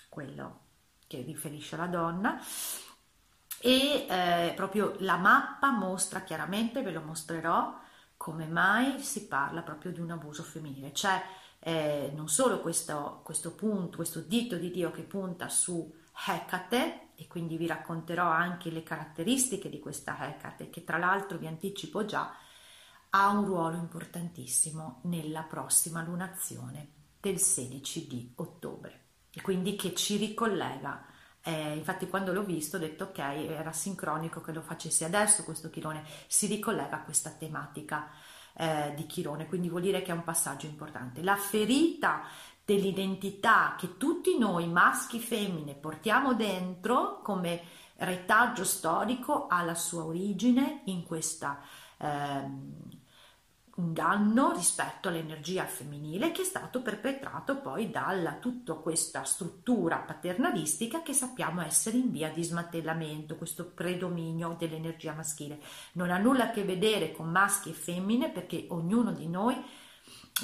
quello 0.09 0.61
che 1.07 1.21
riferisce 1.21 1.75
alla 1.75 1.87
donna 1.87 2.41
e 3.61 4.07
eh, 4.09 4.55
proprio 4.57 4.95
la 5.01 5.19
mappa 5.19 5.71
mostra 5.71 6.23
chiaramente, 6.23 6.81
ve 6.81 6.93
lo 6.93 7.03
mostrerò, 7.03 7.79
come 8.17 8.47
mai 8.47 9.01
si 9.01 9.27
parla 9.27 9.61
proprio 9.61 9.93
di 9.93 10.01
un 10.01 10.13
abuso 10.13 10.43
femminile. 10.43 10.93
C'è 10.93 11.23
eh, 11.59 12.11
non 12.15 12.31
solo 12.31 12.61
questo, 12.61 13.21
questo 13.23 13.53
punto, 13.53 13.97
questo 13.97 14.21
dito 14.21 14.57
di 14.57 14.71
Dio 14.71 14.91
che 14.91 15.03
punta 15.03 15.51
su 15.51 15.95
Hecate 16.27 17.09
e 17.17 17.27
quindi 17.27 17.59
vi 17.59 17.67
racconterò 17.67 18.31
anche 18.31 18.71
le 18.71 18.83
caratteristiche 18.83 19.69
di 19.69 19.79
questa 19.79 20.17
Hecate 20.27 20.71
che 20.71 20.85
tra 20.85 20.97
l'altro 20.97 21.37
vi 21.37 21.47
anticipo 21.47 22.07
già 22.07 22.35
ha 23.11 23.29
un 23.29 23.45
ruolo 23.45 23.77
importantissimo 23.77 25.01
nella 25.05 25.43
prossima 25.43 26.03
lunazione 26.03 26.89
del 27.21 27.39
16 27.39 28.07
di 28.07 28.33
ottobre. 28.37 29.07
Quindi 29.43 29.77
che 29.77 29.95
ci 29.95 30.17
ricollega. 30.17 31.05
Eh, 31.43 31.77
infatti 31.77 32.09
quando 32.09 32.33
l'ho 32.33 32.43
visto 32.43 32.77
ho 32.77 32.81
detto 32.81 33.05
ok 33.05 33.19
era 33.19 33.73
sincronico 33.73 34.41
che 34.41 34.53
lo 34.53 34.61
facessi 34.61 35.05
adesso 35.05 35.45
questo 35.45 35.71
chirone. 35.71 36.05
Si 36.27 36.47
ricollega 36.47 36.97
a 36.97 37.03
questa 37.03 37.31
tematica 37.31 38.11
eh, 38.55 38.93
di 38.97 39.07
chirone 39.07 39.47
quindi 39.47 39.69
vuol 39.69 39.83
dire 39.83 40.03
che 40.03 40.11
è 40.11 40.15
un 40.15 40.25
passaggio 40.25 40.67
importante. 40.67 41.23
La 41.23 41.37
ferita 41.37 42.23
dell'identità 42.65 43.77
che 43.79 43.97
tutti 43.97 44.37
noi 44.37 44.69
maschi 44.69 45.17
e 45.17 45.21
femmine 45.21 45.75
portiamo 45.75 46.35
dentro 46.35 47.21
come 47.23 47.63
retaggio 47.97 48.65
storico 48.65 49.47
ha 49.47 49.63
la 49.63 49.75
sua 49.75 50.05
origine 50.05 50.83
in 50.85 51.05
questa 51.05 51.61
ehm, 51.99 52.98
un 53.79 53.93
danno 53.93 54.53
rispetto 54.53 55.09
all'energia 55.09 55.65
femminile 55.65 56.33
che 56.33 56.43
è 56.43 56.45
stato 56.45 56.83
perpetrato 56.83 57.61
poi 57.61 57.91
dalla 57.91 58.35
tutta 58.35 58.75
questa 58.75 59.23
struttura 59.23 59.99
paternalistica 59.99 61.03
che 61.03 61.13
sappiamo 61.13 61.63
essere 61.63 61.97
in 61.97 62.11
via 62.11 62.31
di 62.31 62.43
smantellamento, 62.43 63.37
questo 63.37 63.67
predominio 63.67 64.57
dell'energia 64.59 65.15
maschile. 65.15 65.61
Non 65.93 66.11
ha 66.11 66.19
nulla 66.19 66.45
a 66.45 66.51
che 66.51 66.65
vedere 66.65 67.13
con 67.13 67.31
maschi 67.31 67.71
e 67.71 67.75
femmine 67.75 68.31
perché 68.31 68.67
ognuno 68.71 69.13
di 69.13 69.29
noi 69.29 69.57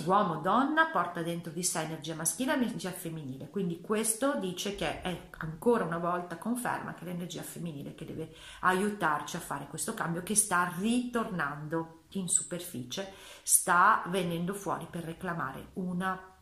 uomo 0.04 0.40
donna 0.40 0.86
porta 0.86 1.22
dentro 1.22 1.52
di 1.52 1.62
sé 1.62 1.82
energia 1.82 2.14
maschile 2.14 2.52
e 2.52 2.56
energia 2.56 2.90
femminile 2.90 3.48
quindi 3.48 3.80
questo 3.80 4.34
dice 4.40 4.74
che 4.74 5.00
è 5.00 5.28
ancora 5.38 5.84
una 5.84 5.98
volta 5.98 6.36
conferma 6.36 6.94
che 6.94 7.04
l'energia 7.04 7.42
femminile 7.42 7.94
che 7.94 8.04
deve 8.04 8.34
aiutarci 8.60 9.36
a 9.36 9.40
fare 9.40 9.68
questo 9.68 9.94
cambio 9.94 10.24
che 10.24 10.34
sta 10.34 10.74
ritornando 10.78 12.03
in 12.18 12.28
superficie 12.28 13.12
sta 13.42 14.02
venendo 14.06 14.54
fuori 14.54 14.86
per 14.90 15.04
reclamare 15.04 15.68
una 15.74 16.32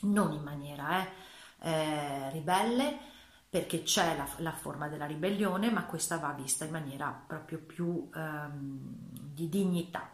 non 0.00 0.32
in 0.32 0.42
maniera 0.42 1.02
eh, 1.02 1.10
eh, 1.60 2.30
ribelle 2.30 3.12
perché 3.48 3.82
c'è 3.84 4.16
la, 4.16 4.28
la, 4.38 4.52
forma 4.52 4.88
della 4.88 5.06
ribellione, 5.06 5.70
ma 5.70 5.86
questa 5.86 6.18
va 6.18 6.32
vista 6.32 6.64
in 6.64 6.72
maniera 6.72 7.08
proprio 7.26 7.60
più 7.60 8.10
ehm, 8.12 8.78
di 9.32 9.48
dignità. 9.48 10.10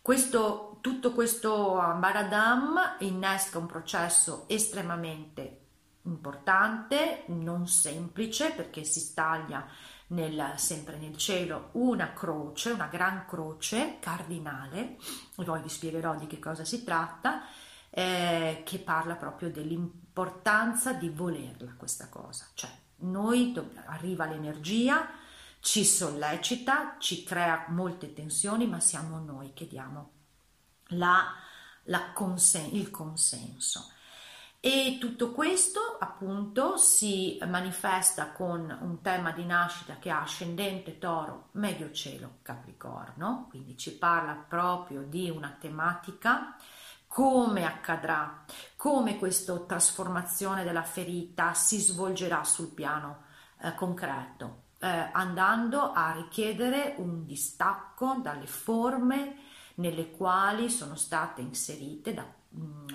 Questo, 0.00 0.78
tutto 0.80 1.12
questo 1.12 1.74
Baradam 1.98 2.96
innesca 3.00 3.58
un 3.58 3.66
processo 3.66 4.44
estremamente 4.46 5.66
importante, 6.02 7.24
non 7.26 7.66
semplice, 7.66 8.52
perché 8.52 8.84
si 8.84 9.00
staglia 9.00 9.66
nel, 10.08 10.54
sempre 10.56 10.96
nel 10.96 11.16
cielo 11.16 11.70
una 11.72 12.12
croce, 12.12 12.70
una 12.70 12.86
gran 12.86 13.24
croce 13.26 13.98
cardinale, 14.00 14.96
e 15.36 15.44
poi 15.44 15.60
vi 15.62 15.68
spiegherò 15.68 16.16
di 16.16 16.26
che 16.26 16.38
cosa 16.38 16.64
si 16.64 16.84
tratta, 16.84 17.42
eh, 17.90 18.62
che 18.64 18.78
parla 18.78 19.16
proprio 19.16 19.50
dell'importanza 19.50 20.92
di 20.92 21.08
volerla 21.08 21.74
questa 21.76 22.08
cosa, 22.08 22.46
cioè 22.54 22.70
noi 23.00 23.54
arriva 23.86 24.26
l'energia, 24.26 25.08
ci 25.60 25.84
sollecita, 25.84 26.96
ci 26.98 27.24
crea 27.24 27.66
molte 27.68 28.12
tensioni, 28.12 28.66
ma 28.66 28.80
siamo 28.80 29.18
noi 29.18 29.52
che 29.52 29.66
diamo 29.66 30.12
la, 30.92 31.34
la 31.84 32.12
consen- 32.12 32.74
il 32.74 32.90
consenso. 32.90 33.92
E 34.60 34.98
tutto 34.98 35.30
questo 35.30 35.98
appunto 36.00 36.76
si 36.78 37.38
manifesta 37.46 38.32
con 38.32 38.76
un 38.80 39.00
tema 39.02 39.30
di 39.30 39.44
nascita 39.44 39.98
che 39.98 40.10
ha 40.10 40.22
ascendente 40.22 40.98
toro, 40.98 41.50
medio 41.52 41.92
cielo, 41.92 42.38
capricorno, 42.42 43.46
quindi 43.50 43.76
ci 43.76 43.96
parla 43.96 44.32
proprio 44.32 45.02
di 45.02 45.30
una 45.30 45.56
tematica. 45.60 46.56
Come 47.06 47.64
accadrà, 47.64 48.44
come 48.76 49.16
questa 49.16 49.56
trasformazione 49.60 50.64
della 50.64 50.82
ferita 50.82 51.54
si 51.54 51.78
svolgerà 51.78 52.42
sul 52.42 52.74
piano 52.74 53.26
eh, 53.60 53.74
concreto, 53.76 54.64
eh, 54.80 55.08
andando 55.12 55.92
a 55.92 56.10
richiedere 56.10 56.96
un 56.98 57.24
distacco 57.24 58.18
dalle 58.20 58.48
forme 58.48 59.36
nelle 59.76 60.10
quali 60.10 60.68
sono 60.68 60.96
state 60.96 61.40
inserite 61.40 62.12
da, 62.12 62.26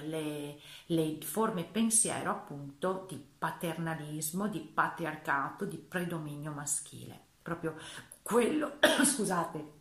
le, 0.04 0.60
le 0.88 1.18
forme 1.22 1.64
pensiero 1.64 2.32
appunto 2.32 3.06
di 3.08 3.24
paternalismo, 3.38 4.48
di 4.48 4.60
patriarcato, 4.60 5.66
di 5.66 5.78
predominio 5.78 6.52
maschile. 6.52 7.20
Proprio 7.42 7.76
quello, 8.22 8.78
scusate, 9.04 9.72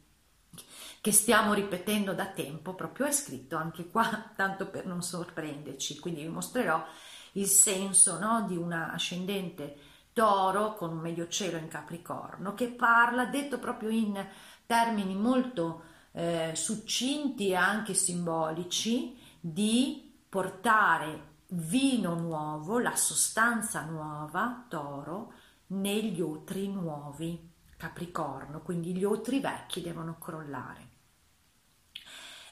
che 1.00 1.12
stiamo 1.12 1.54
ripetendo 1.54 2.12
da 2.12 2.26
tempo, 2.26 2.74
proprio 2.74 3.06
è 3.06 3.12
scritto 3.12 3.56
anche 3.56 3.88
qua, 3.88 4.32
tanto 4.36 4.68
per 4.68 4.86
non 4.86 5.02
sorprenderci. 5.02 5.98
Quindi 5.98 6.22
vi 6.22 6.28
mostrerò 6.28 6.84
il 7.32 7.46
senso 7.46 8.18
no, 8.18 8.44
di 8.46 8.56
una 8.56 8.92
ascendente 8.92 9.90
toro 10.12 10.74
con 10.74 10.90
un 10.90 10.98
medio 10.98 11.26
cielo 11.28 11.56
in 11.56 11.68
capricorno 11.68 12.54
che 12.54 12.68
parla, 12.68 13.24
detto 13.24 13.58
proprio 13.58 13.88
in 13.88 14.22
termini 14.66 15.14
molto 15.14 15.84
eh, 16.12 16.52
succinti 16.54 17.48
e 17.48 17.54
anche 17.54 17.94
simbolici, 17.94 19.16
di 19.44 20.24
portare 20.28 21.30
vino 21.48 22.14
nuovo, 22.14 22.78
la 22.78 22.94
sostanza 22.94 23.82
nuova, 23.84 24.66
toro, 24.68 25.32
negli 25.68 26.20
otri 26.20 26.68
nuovi, 26.68 27.50
capricorno, 27.76 28.60
quindi 28.62 28.94
gli 28.94 29.04
otri 29.04 29.40
vecchi 29.40 29.80
devono 29.82 30.16
crollare. 30.18 30.90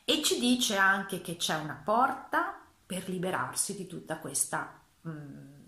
E 0.04 0.20
ci 0.22 0.40
dice 0.40 0.76
anche 0.76 1.20
che 1.20 1.36
c'è 1.36 1.54
una 1.54 1.80
porta 1.82 2.60
per 2.84 3.08
liberarsi 3.08 3.76
di 3.76 3.86
tutta 3.86 4.18
questa 4.18 4.82
mm, 5.06 5.58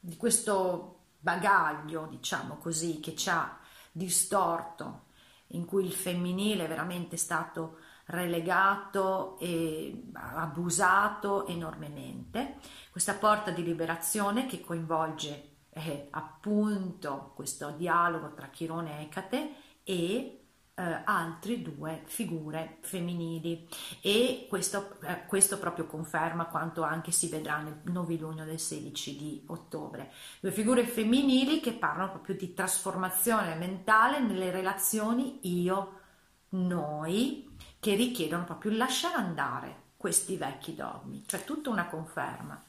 di 0.00 0.16
questo 0.16 1.00
bagaglio 1.18 2.06
diciamo 2.06 2.56
così 2.56 3.00
che 3.00 3.14
ci 3.14 3.28
ha 3.28 3.58
distorto 3.92 5.08
in 5.48 5.66
cui 5.66 5.84
il 5.84 5.92
femminile 5.92 6.64
è 6.64 6.68
veramente 6.68 7.18
stato 7.18 7.80
relegato 8.10 9.38
e 9.38 10.04
abusato 10.12 11.46
enormemente 11.46 12.56
questa 12.90 13.14
porta 13.14 13.50
di 13.50 13.62
liberazione 13.62 14.46
che 14.46 14.60
coinvolge 14.60 15.48
eh, 15.70 16.08
appunto 16.10 17.32
questo 17.34 17.70
dialogo 17.70 18.34
tra 18.34 18.48
Chirone 18.48 18.98
e 18.98 19.02
Ecate 19.02 19.54
e 19.84 20.40
eh, 20.74 21.02
altre 21.04 21.62
due 21.62 22.02
figure 22.06 22.78
femminili 22.80 23.68
e 24.00 24.46
questo, 24.48 24.96
eh, 25.02 25.26
questo, 25.26 25.58
proprio 25.58 25.86
conferma 25.86 26.46
quanto 26.46 26.82
anche 26.82 27.12
si 27.12 27.28
vedrà 27.28 27.58
nel 27.58 27.80
novilunio 27.84 28.44
del 28.44 28.58
16 28.58 29.16
di 29.16 29.44
ottobre. 29.46 30.10
Due 30.40 30.50
figure 30.50 30.84
femminili 30.84 31.60
che 31.60 31.74
parlano 31.74 32.10
proprio 32.10 32.34
di 32.34 32.54
trasformazione 32.54 33.54
mentale 33.54 34.18
nelle 34.20 34.50
relazioni 34.50 35.38
io-noi 35.62 37.49
che 37.80 37.94
richiedono 37.94 38.44
proprio 38.44 38.70
il 38.70 38.76
lasciare 38.76 39.16
andare 39.16 39.88
questi 39.96 40.36
vecchi 40.36 40.74
dogmi, 40.74 41.24
cioè 41.26 41.44
tutta 41.44 41.70
una 41.70 41.86
conferma. 41.86 42.62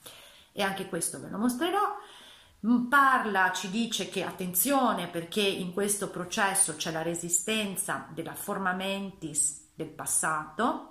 E 0.53 0.63
anche 0.63 0.87
questo 0.87 1.19
ve 1.19 1.29
lo 1.29 1.37
mostrerò. 1.37 1.95
Mm, 2.65 2.87
parla, 2.87 3.51
ci 3.51 3.69
dice 3.69 4.09
che 4.09 4.23
attenzione 4.23 5.07
perché 5.07 5.41
in 5.41 5.73
questo 5.73 6.09
processo 6.09 6.75
c'è 6.75 6.91
la 6.91 7.01
resistenza 7.01 8.07
della 8.11 8.35
forma 8.35 8.73
mentis 8.73 9.69
del 9.73 9.87
passato 9.87 10.87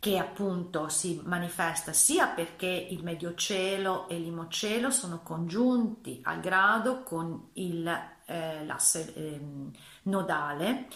che 0.00 0.16
appunto 0.16 0.88
si 0.88 1.20
manifesta 1.24 1.92
sia 1.92 2.28
perché 2.28 2.66
il 2.66 3.02
medio 3.02 3.34
cielo 3.34 4.08
e 4.08 4.18
l'imocielo 4.18 4.90
sono 4.90 5.22
congiunti 5.22 6.20
al 6.22 6.40
grado 6.40 7.02
con 7.02 7.50
il, 7.54 7.86
eh, 8.26 8.64
l'asse 8.64 9.12
eh, 9.14 9.40
nodale 10.02 10.88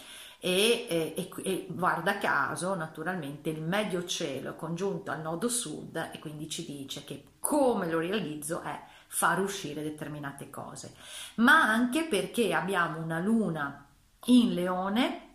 e, 0.45 1.13
e, 1.15 1.29
e, 1.41 1.67
guarda 1.69 2.17
caso 2.17 2.75
naturalmente 2.75 3.49
il 3.49 3.61
medio 3.61 4.03
cielo 4.03 4.55
congiunto 4.55 5.09
al 5.09 5.21
nodo 5.21 5.47
sud 5.47 6.09
e 6.11 6.19
quindi 6.19 6.49
ci 6.49 6.65
dice 6.65 7.05
che 7.05 7.23
come 7.39 7.89
lo 7.89 7.99
realizzo 7.99 8.59
è 8.59 8.77
far 9.07 9.39
uscire 9.39 9.81
determinate 9.81 10.49
cose, 10.49 10.95
ma 11.35 11.61
anche 11.61 12.03
perché 12.03 12.53
abbiamo 12.53 12.99
una 12.99 13.19
luna 13.19 13.87
in 14.25 14.53
leone 14.53 15.29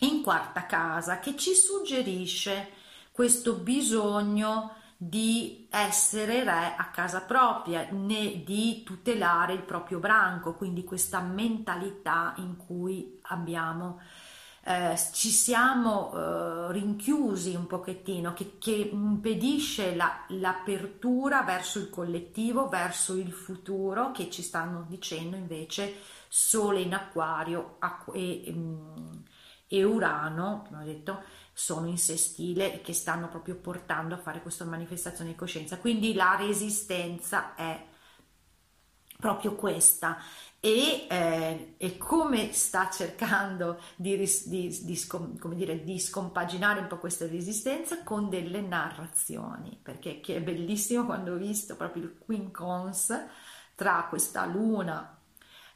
in 0.00 0.20
quarta 0.20 0.66
casa 0.66 1.20
che 1.20 1.36
ci 1.36 1.54
suggerisce 1.54 2.70
questo 3.12 3.54
bisogno 3.54 4.74
di 4.96 5.68
essere 5.70 6.42
re 6.42 6.74
a 6.76 6.90
casa 6.90 7.20
propria, 7.20 7.86
né 7.88 8.42
di 8.42 8.82
tutelare 8.82 9.52
il 9.52 9.62
proprio 9.62 10.00
branco, 10.00 10.54
quindi 10.54 10.82
questa 10.82 11.20
mentalità 11.20 12.34
in 12.38 12.56
cui 12.56 13.16
abbiamo 13.22 14.00
eh, 14.70 14.96
ci 15.12 15.30
siamo 15.30 16.12
eh, 16.14 16.72
rinchiusi 16.72 17.54
un 17.54 17.66
pochettino, 17.66 18.32
che, 18.32 18.58
che 18.58 18.72
impedisce 18.92 19.96
la, 19.96 20.24
l'apertura 20.28 21.42
verso 21.42 21.78
il 21.80 21.90
collettivo, 21.90 22.68
verso 22.68 23.14
il 23.16 23.32
futuro, 23.32 24.12
che 24.12 24.30
ci 24.30 24.42
stanno 24.42 24.86
dicendo 24.88 25.36
invece 25.36 25.94
Sole 26.28 26.80
in 26.80 26.94
acquario 26.94 27.78
e, 28.12 28.44
mm, 28.48 29.12
e 29.66 29.82
Urano, 29.82 30.64
come 30.68 30.82
ho 30.82 30.86
detto, 30.86 31.22
sono 31.52 31.88
in 31.88 31.98
sestile 31.98 32.74
e 32.74 32.80
che 32.80 32.92
stanno 32.92 33.28
proprio 33.28 33.56
portando 33.56 34.14
a 34.14 34.18
fare 34.18 34.40
questa 34.40 34.64
manifestazione 34.64 35.30
di 35.30 35.36
coscienza. 35.36 35.78
Quindi 35.78 36.14
la 36.14 36.36
resistenza 36.36 37.54
è 37.54 37.88
proprio 39.20 39.54
questa. 39.54 40.18
E, 40.58 41.06
eh, 41.08 41.74
e, 41.78 41.96
come 41.96 42.52
sta 42.52 42.90
cercando 42.90 43.80
di, 43.96 44.16
di, 44.44 44.80
di, 44.82 44.96
scom, 44.96 45.38
dire, 45.54 45.84
di, 45.84 45.98
scompaginare 45.98 46.80
un 46.80 46.86
po' 46.86 46.98
questa 46.98 47.26
resistenza 47.26 48.02
con 48.02 48.28
delle 48.28 48.60
narrazioni, 48.60 49.78
perché 49.80 50.20
è 50.20 50.40
bellissimo 50.42 51.06
quando 51.06 51.32
ho 51.32 51.36
visto 51.36 51.76
proprio 51.76 52.02
il 52.02 52.18
quincons 52.18 53.24
tra 53.74 54.06
questa 54.10 54.44
luna 54.44 55.16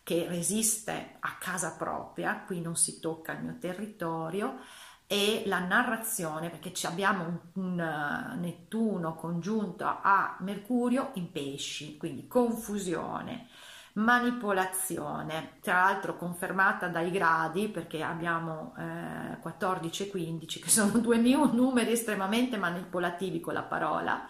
che 0.03 0.27
resiste 0.29 1.17
a 1.19 1.39
casa 1.39 1.73
propria, 1.73 2.43
qui 2.45 2.61
non 2.61 2.77
si 2.77 3.01
tocca 3.01 3.33
il 3.33 3.43
mio 3.43 3.57
territorio, 3.59 4.59
e 5.07 5.43
la 5.47 5.61
narrazione, 5.61 6.51
perché 6.51 6.73
abbiamo 6.87 7.25
un, 7.25 7.39
un 7.63 7.79
uh, 7.79 8.41
Nettuno 8.41 9.15
congiunto 9.15 9.85
a 9.85 10.37
Mercurio 10.41 11.11
in 11.15 11.31
pesci, 11.31 11.97
quindi 11.97 12.27
confusione 12.27 13.49
manipolazione, 13.95 15.59
tra 15.61 15.83
l'altro 15.83 16.17
confermata 16.17 16.89
dai 16.89 17.11
gradi 17.11 17.69
perché 17.69 18.03
abbiamo 18.03 18.75
eh, 18.77 19.39
14 19.41 20.03
e 20.05 20.11
15 20.11 20.61
che 20.61 20.69
sono 20.69 20.99
due 20.99 21.17
numeri 21.17 21.93
estremamente 21.93 22.57
manipolativi 22.57 23.41
con 23.41 23.55
la 23.55 23.63
parola. 23.63 24.29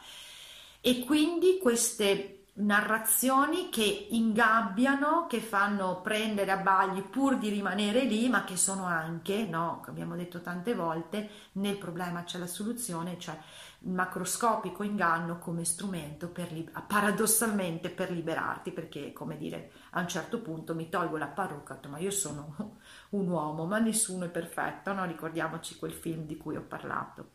E 0.81 1.05
quindi 1.05 1.59
queste 1.63 2.44
narrazioni 2.57 3.69
che 3.69 4.07
ingabbiano, 4.11 5.27
che 5.27 5.41
fanno 5.41 6.01
prendere 6.03 6.53
a 6.53 6.59
bagli 6.59 7.03
pur 7.03 7.37
di 7.37 7.49
rimanere 7.49 8.05
lì, 8.05 8.29
ma 8.29 8.45
che 8.45 8.57
sono 8.57 8.85
anche, 8.85 9.45
no, 9.45 9.83
abbiamo 9.87 10.15
detto 10.15 10.41
tante 10.41 10.75
volte, 10.75 11.29
nel 11.53 11.77
problema 11.77 12.23
c'è 12.23 12.39
la 12.39 12.47
soluzione, 12.47 13.19
cioè 13.19 13.37
il 13.81 13.91
macroscopico 13.91 14.85
inganno 14.85 15.39
come 15.39 15.65
strumento 15.65 16.29
per, 16.29 16.49
paradossalmente 16.87 17.91
per 17.91 18.13
liberarti, 18.13 18.71
perché 18.71 19.13
come 19.13 19.37
dire, 19.37 19.73
a 19.91 20.01
un 20.01 20.09
certo 20.09 20.39
punto 20.39 20.77
mi 20.77 20.89
tolgo 20.89 21.17
la 21.17 21.27
parrucca, 21.27 21.81
ma 21.89 21.99
io 21.99 22.13
sono 22.13 22.79
un 23.11 23.29
uomo, 23.29 23.65
ma 23.67 23.79
nessuno 23.81 24.27
è 24.27 24.31
perfetto, 24.31 24.93
no? 24.93 25.05
ricordiamoci 25.05 25.77
quel 25.77 25.93
film 25.93 26.25
di 26.25 26.37
cui 26.37 26.57
ho 26.57 26.63
parlato. 26.63 27.31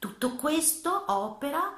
Tutto 0.00 0.34
questo 0.34 1.04
opera, 1.12 1.72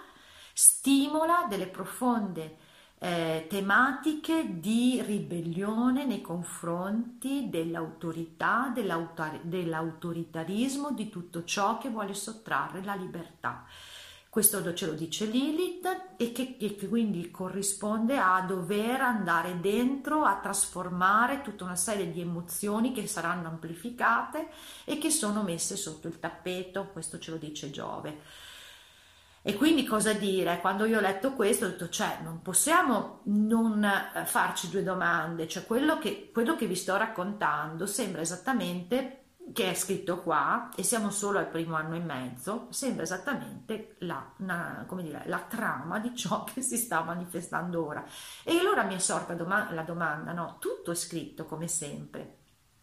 stimola 0.54 1.46
delle 1.46 1.68
profonde 1.68 2.68
eh, 3.02 3.46
tematiche 3.48 4.60
di 4.60 5.00
ribellione 5.00 6.04
nei 6.04 6.20
confronti 6.20 7.48
dell'autorità, 7.48 8.70
dell'autoritarismo, 8.74 10.92
di 10.92 11.08
tutto 11.08 11.42
ciò 11.44 11.78
che 11.78 11.88
vuole 11.88 12.12
sottrarre 12.12 12.84
la 12.84 12.94
libertà. 12.94 13.64
Questo 14.28 14.74
ce 14.74 14.84
lo 14.86 14.92
dice 14.92 15.24
Lilith 15.24 16.12
e 16.16 16.30
che, 16.30 16.56
e 16.60 16.76
che, 16.76 16.88
quindi 16.88 17.30
corrisponde 17.30 18.18
a 18.18 18.42
dover 18.42 19.00
andare 19.00 19.58
dentro 19.60 20.22
a 20.22 20.36
trasformare 20.36 21.40
tutta 21.40 21.64
una 21.64 21.76
serie 21.76 22.12
di 22.12 22.20
emozioni 22.20 22.92
che 22.92 23.06
saranno 23.08 23.48
amplificate 23.48 24.50
e 24.84 24.98
che 24.98 25.08
sono 25.10 25.42
messe 25.42 25.74
sotto 25.74 26.06
il 26.06 26.20
tappeto, 26.20 26.90
questo 26.92 27.18
ce 27.18 27.30
lo 27.30 27.38
dice 27.38 27.70
Giove. 27.70 28.48
E 29.42 29.55
quindi 29.55 29.85
cosa 29.85 30.12
dire? 30.12 30.61
Quando 30.61 30.85
io 30.85 30.98
ho 30.98 31.00
letto 31.00 31.33
questo 31.33 31.64
ho 31.64 31.68
detto, 31.68 31.88
cioè, 31.88 32.18
non 32.22 32.42
possiamo 32.42 33.20
non 33.24 33.83
eh, 33.83 34.24
farci 34.26 34.68
due 34.68 34.83
domande, 34.83 35.48
cioè 35.48 35.64
quello 35.64 35.98
che, 35.98 36.31
quello 36.33 36.57
che 36.57 36.66
vi 36.66 36.74
sto 36.74 36.96
raccontando 36.96 37.87
sembra 37.87 38.20
esattamente 38.20 39.20
che 39.53 39.70
è 39.70 39.74
scritto 39.74 40.22
qua, 40.22 40.70
e 40.76 40.83
siamo 40.83 41.11
solo 41.11 41.38
al 41.38 41.48
primo 41.48 41.74
anno 41.74 41.96
e 41.96 42.00
mezzo, 42.00 42.68
sembra 42.70 43.03
esattamente 43.03 43.96
la, 44.00 44.33
una, 44.38 44.87
dire, 45.00 45.22
la 45.26 45.40
trama 45.40 45.98
di 45.98 46.14
ciò 46.14 46.44
che 46.53 46.62
si 46.62 46.76
sta 46.76 47.03
manifestando 47.03 47.85
ora. 47.85 48.05
E 48.44 48.59
allora 48.59 48.85
mi 48.85 48.94
è 48.94 48.98
sorta 48.98 49.35
doma- 49.35 49.72
la 49.72 49.83
domanda, 49.83 50.33
no? 50.33 50.57
Tutto 50.59 50.92
è 50.92 50.94
scritto 50.94 51.46
come 51.46 51.66
sempre, 51.66 52.37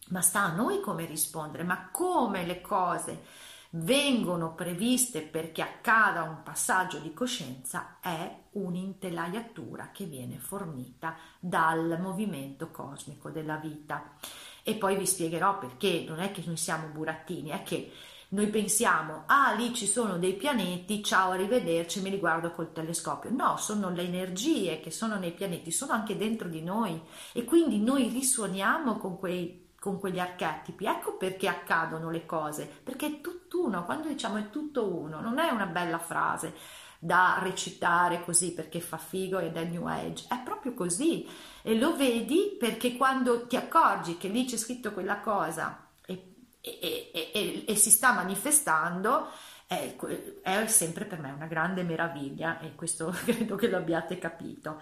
ma 0.08 0.20
sta 0.20 0.42
a 0.42 0.52
noi 0.52 0.80
come 0.80 1.06
rispondere, 1.06 1.62
ma 1.64 1.88
come 1.90 2.44
le 2.44 2.60
cose 2.60 3.22
vengono 3.70 4.54
previste 4.54 5.20
perché 5.20 5.62
accada 5.62 6.22
un 6.22 6.42
passaggio 6.42 6.98
di 6.98 7.12
coscienza 7.12 7.98
è 8.00 8.44
un'intelaiatura 8.52 9.90
che 9.92 10.04
viene 10.06 10.38
fornita 10.38 11.16
dal 11.38 11.98
movimento 12.00 12.70
cosmico 12.70 13.30
della 13.30 13.56
vita. 13.56 14.14
E 14.62 14.74
poi 14.74 14.96
vi 14.96 15.06
spiegherò 15.06 15.58
perché 15.58 16.04
non 16.06 16.20
è 16.20 16.30
che 16.30 16.42
noi 16.46 16.56
siamo 16.56 16.88
burattini, 16.88 17.50
è 17.50 17.62
che 17.62 17.92
noi 18.30 18.48
pensiamo, 18.48 19.22
ah 19.24 19.52
lì 19.52 19.72
ci 19.74 19.86
sono 19.86 20.18
dei 20.18 20.34
pianeti, 20.34 21.02
ciao, 21.02 21.30
arrivederci, 21.30 22.02
mi 22.02 22.10
riguardo 22.10 22.50
col 22.50 22.72
telescopio. 22.72 23.30
No, 23.30 23.56
sono 23.56 23.88
le 23.88 24.02
energie 24.02 24.80
che 24.80 24.90
sono 24.90 25.16
nei 25.16 25.32
pianeti, 25.32 25.70
sono 25.70 25.92
anche 25.92 26.16
dentro 26.16 26.48
di 26.48 26.62
noi 26.62 27.00
e 27.32 27.44
quindi 27.44 27.78
noi 27.78 28.08
risuoniamo 28.08 28.98
con 28.98 29.18
quei 29.18 29.67
con 29.80 29.98
quegli 29.98 30.18
archetipi. 30.18 30.86
Ecco 30.86 31.16
perché 31.16 31.48
accadono 31.48 32.10
le 32.10 32.26
cose, 32.26 32.66
perché 32.82 33.06
è 33.06 33.20
tutt'uno, 33.20 33.84
quando 33.84 34.08
diciamo 34.08 34.36
è 34.36 34.50
tutto 34.50 34.92
uno, 34.92 35.20
non 35.20 35.38
è 35.38 35.50
una 35.50 35.66
bella 35.66 35.98
frase 35.98 36.54
da 36.98 37.38
recitare 37.40 38.24
così 38.24 38.52
perché 38.52 38.80
fa 38.80 38.96
figo 38.96 39.38
ed 39.38 39.56
è 39.56 39.64
New 39.64 39.86
Age, 39.86 40.26
è 40.28 40.40
proprio 40.42 40.74
così 40.74 41.28
e 41.62 41.78
lo 41.78 41.96
vedi 41.96 42.56
perché 42.58 42.96
quando 42.96 43.46
ti 43.46 43.56
accorgi 43.56 44.18
che 44.18 44.26
lì 44.26 44.44
c'è 44.44 44.56
scritto 44.56 44.92
quella 44.92 45.20
cosa 45.20 45.86
e, 46.04 46.34
e, 46.60 47.30
e, 47.32 47.64
e 47.66 47.76
si 47.76 47.90
sta 47.90 48.12
manifestando, 48.12 49.28
è, 49.66 49.94
è 50.42 50.66
sempre 50.66 51.04
per 51.04 51.20
me 51.20 51.30
una 51.30 51.46
grande 51.46 51.84
meraviglia 51.84 52.58
e 52.58 52.74
questo 52.74 53.14
credo 53.24 53.54
che 53.54 53.68
lo 53.68 53.76
abbiate 53.76 54.18
capito. 54.18 54.80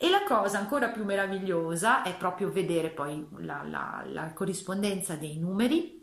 E 0.00 0.08
la 0.08 0.22
cosa 0.22 0.58
ancora 0.58 0.88
più 0.88 1.04
meravigliosa 1.04 2.02
è 2.02 2.16
proprio 2.16 2.50
vedere 2.52 2.90
poi 2.90 3.26
la, 3.38 3.64
la, 3.64 4.04
la 4.06 4.32
corrispondenza 4.32 5.16
dei 5.16 5.38
numeri 5.38 5.98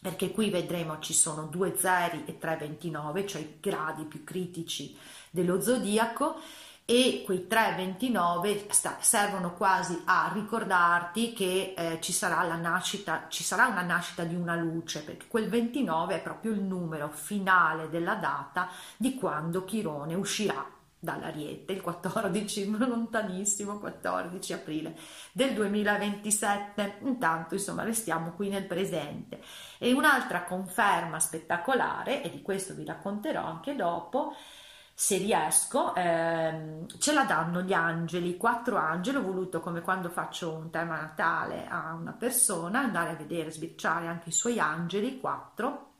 perché 0.00 0.30
qui 0.30 0.50
vedremo 0.50 1.00
ci 1.00 1.12
sono 1.12 1.46
due 1.46 1.76
zeri 1.76 2.24
e 2.26 2.38
tre 2.38 2.56
29, 2.56 3.26
cioè 3.26 3.40
i 3.40 3.56
gradi 3.60 4.04
più 4.04 4.24
critici 4.24 4.96
dello 5.30 5.60
zodiaco 5.60 6.40
e 6.84 7.22
quei 7.26 7.48
3,29 7.50 8.70
sta, 8.70 8.98
servono 9.00 9.54
quasi 9.54 10.00
a 10.04 10.30
ricordarti 10.32 11.32
che 11.32 11.74
eh, 11.76 11.98
ci 12.00 12.12
sarà 12.12 12.42
la 12.44 12.54
nascita, 12.54 13.26
ci 13.28 13.42
sarà 13.42 13.66
una 13.66 13.82
nascita 13.82 14.22
di 14.22 14.36
una 14.36 14.54
luce, 14.54 15.02
perché 15.02 15.26
quel 15.26 15.48
29 15.48 16.14
è 16.14 16.22
proprio 16.22 16.52
il 16.52 16.60
numero 16.60 17.08
finale 17.08 17.90
della 17.90 18.14
data 18.14 18.68
di 18.96 19.14
quando 19.16 19.64
Chirone 19.64 20.14
uscirà 20.14 20.64
dall'Ariete 21.06 21.72
il 21.72 21.80
14, 21.80 22.68
lontanissimo 22.76 23.78
14 23.78 24.52
aprile 24.52 24.98
del 25.30 25.54
2027. 25.54 26.98
Intanto, 27.02 27.54
insomma, 27.54 27.84
restiamo 27.84 28.32
qui 28.32 28.48
nel 28.48 28.66
presente. 28.66 29.40
E 29.78 29.92
un'altra 29.92 30.42
conferma 30.42 31.20
spettacolare, 31.20 32.24
e 32.24 32.30
di 32.30 32.42
questo 32.42 32.74
vi 32.74 32.84
racconterò 32.84 33.44
anche 33.44 33.76
dopo, 33.76 34.34
se 34.92 35.18
riesco, 35.18 35.94
ehm, 35.94 36.86
ce 36.98 37.12
la 37.12 37.24
danno 37.24 37.62
gli 37.62 37.74
angeli, 37.74 38.36
quattro 38.36 38.76
angeli, 38.76 39.18
ho 39.18 39.22
voluto 39.22 39.60
come 39.60 39.82
quando 39.82 40.08
faccio 40.08 40.54
un 40.54 40.70
tema 40.70 40.98
natale 40.98 41.66
a 41.68 41.92
una 41.92 42.12
persona, 42.12 42.80
andare 42.80 43.10
a 43.10 43.14
vedere, 43.14 43.52
sbirciare 43.52 44.08
anche 44.08 44.30
i 44.30 44.32
suoi 44.32 44.58
angeli, 44.58 45.20
quattro, 45.20 45.92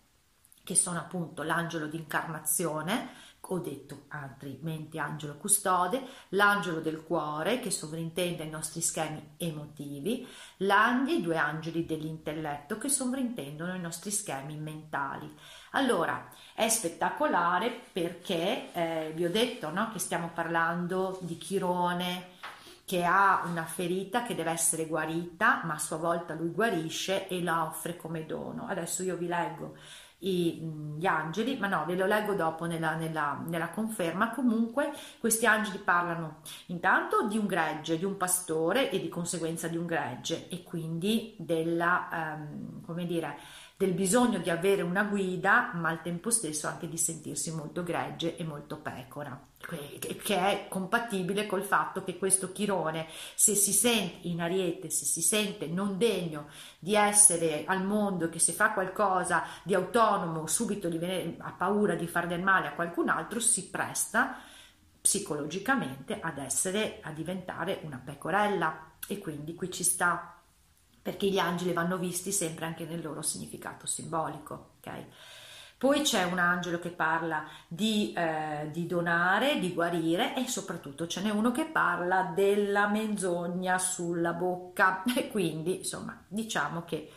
che 0.64 0.74
sono 0.74 0.98
appunto 0.98 1.44
l'angelo 1.44 1.86
d'incarnazione, 1.86 3.10
ho 3.48 3.58
detto 3.58 4.04
altrimenti 4.08 4.98
angelo 4.98 5.36
custode, 5.36 6.02
l'angelo 6.30 6.80
del 6.80 7.02
cuore 7.02 7.60
che 7.60 7.70
sovrintende 7.70 8.44
i 8.44 8.50
nostri 8.50 8.80
schemi 8.80 9.34
emotivi, 9.36 10.26
l'angeli, 10.58 11.22
due 11.22 11.36
angeli 11.36 11.84
dell'intelletto 11.84 12.78
che 12.78 12.88
sovrintendono 12.88 13.74
i 13.74 13.80
nostri 13.80 14.10
schemi 14.10 14.56
mentali. 14.56 15.32
Allora, 15.72 16.28
è 16.54 16.68
spettacolare 16.68 17.70
perché 17.92 18.72
eh, 18.72 19.12
vi 19.14 19.24
ho 19.24 19.30
detto 19.30 19.70
no, 19.70 19.90
che 19.92 19.98
stiamo 19.98 20.30
parlando 20.32 21.18
di 21.20 21.36
Chirone 21.36 22.34
che 22.86 23.04
ha 23.04 23.42
una 23.44 23.64
ferita 23.64 24.22
che 24.22 24.36
deve 24.36 24.52
essere 24.52 24.86
guarita, 24.86 25.62
ma 25.64 25.74
a 25.74 25.78
sua 25.78 25.96
volta 25.96 26.34
lui 26.34 26.50
guarisce 26.50 27.26
e 27.26 27.42
la 27.42 27.64
offre 27.64 27.96
come 27.96 28.24
dono. 28.26 28.68
Adesso 28.68 29.02
io 29.02 29.16
vi 29.16 29.26
leggo 29.26 29.74
i, 30.18 30.60
gli 30.96 31.06
angeli, 31.06 31.56
ma 31.58 31.66
no, 31.66 31.84
ve 31.86 31.94
lo 31.94 32.06
leggo 32.06 32.34
dopo 32.34 32.64
nella, 32.64 32.94
nella, 32.94 33.42
nella, 33.46 33.68
conferma. 33.68 34.30
Comunque, 34.30 34.92
questi 35.18 35.46
angeli 35.46 35.78
parlano 35.78 36.40
intanto 36.66 37.26
di 37.26 37.36
un 37.36 37.46
gregge, 37.46 37.98
di 37.98 38.04
un 38.04 38.16
pastore 38.16 38.90
e 38.90 39.00
di 39.00 39.08
conseguenza 39.08 39.68
di 39.68 39.76
un 39.76 39.86
gregge, 39.86 40.48
e 40.48 40.62
quindi 40.62 41.34
della, 41.38 42.36
um, 42.38 42.82
come 42.82 43.04
dire, 43.04 43.38
del 43.76 43.92
bisogno 43.92 44.38
di 44.38 44.48
avere 44.48 44.80
una 44.80 45.04
guida, 45.04 45.72
ma 45.74 45.90
al 45.90 46.00
tempo 46.00 46.30
stesso 46.30 46.66
anche 46.66 46.88
di 46.88 46.96
sentirsi 46.96 47.52
molto 47.52 47.82
gregge 47.82 48.36
e 48.36 48.44
molto 48.44 48.78
pecora, 48.78 49.38
che 49.66 50.36
è 50.36 50.66
compatibile 50.68 51.46
col 51.46 51.62
fatto 51.62 52.04
che 52.04 52.16
questo 52.18 52.52
Chirone, 52.52 53.08
se 53.34 53.56
si 53.56 53.72
sente 53.72 54.28
in 54.28 54.40
ariete, 54.40 54.90
se 54.90 55.04
si 55.04 55.20
sente 55.20 55.66
non 55.66 55.98
degno 55.98 56.48
di 56.78 56.94
essere 56.94 57.64
al 57.66 57.84
mondo, 57.84 58.28
che 58.28 58.38
se 58.38 58.52
fa 58.52 58.70
qualcosa 58.70 59.44
di 59.64 59.74
autonomo 59.74 60.46
subito 60.46 60.88
viene, 60.88 61.34
ha 61.38 61.50
paura 61.50 61.96
di 61.96 62.06
fare 62.06 62.28
del 62.28 62.42
male 62.42 62.68
a 62.68 62.74
qualcun 62.74 63.08
altro, 63.08 63.40
si 63.40 63.68
presta 63.68 64.38
psicologicamente 65.00 66.18
ad 66.20 66.38
essere, 66.38 67.00
a 67.02 67.10
diventare 67.10 67.80
una 67.82 68.00
pecorella 68.02 68.92
e 69.08 69.18
quindi 69.18 69.54
qui 69.54 69.70
ci 69.70 69.84
sta 69.84 70.40
perché 71.00 71.28
gli 71.28 71.38
angeli 71.38 71.72
vanno 71.72 71.98
visti 71.98 72.32
sempre 72.32 72.66
anche 72.66 72.84
nel 72.84 73.00
loro 73.00 73.22
significato 73.22 73.86
simbolico. 73.86 74.74
Okay? 74.78 75.06
Poi 75.78 76.00
c'è 76.00 76.22
un 76.24 76.38
angelo 76.38 76.78
che 76.78 76.88
parla 76.88 77.46
di, 77.68 78.14
eh, 78.16 78.70
di, 78.72 78.86
donare, 78.86 79.58
di 79.58 79.74
guarire 79.74 80.34
e 80.34 80.48
soprattutto 80.48 81.06
ce 81.06 81.20
n'è 81.20 81.28
uno 81.28 81.52
che 81.52 81.66
parla 81.66 82.32
della 82.34 82.88
menzogna 82.88 83.76
sulla 83.76 84.32
bocca 84.32 85.02
e 85.14 85.28
quindi 85.28 85.76
insomma 85.78 86.18
diciamo 86.26 86.84
che 86.84 87.12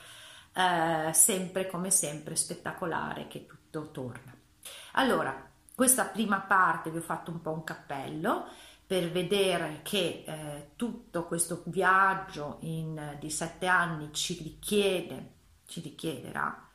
eh, 0.53 1.13
sempre 1.13 1.67
come 1.67 1.89
sempre 1.89 2.35
spettacolare 2.35 3.27
che 3.27 3.45
tutto 3.45 3.91
torna. 3.91 4.35
Allora, 4.93 5.47
questa 5.73 6.03
prima 6.05 6.41
parte 6.41 6.89
vi 6.89 6.97
ho 6.97 7.01
fatto 7.01 7.31
un 7.31 7.39
po' 7.39 7.51
un 7.51 7.63
cappello 7.63 8.45
per 8.85 9.09
vedere 9.09 9.79
che 9.83 10.23
eh, 10.25 10.71
tutto 10.75 11.23
questo 11.23 11.61
viaggio 11.67 12.57
in, 12.61 13.15
di 13.19 13.29
sette 13.29 13.67
anni 13.67 14.11
ci 14.11 14.37
richiede, 14.41 15.31
ci 15.65 15.79
richiederà 15.79 16.68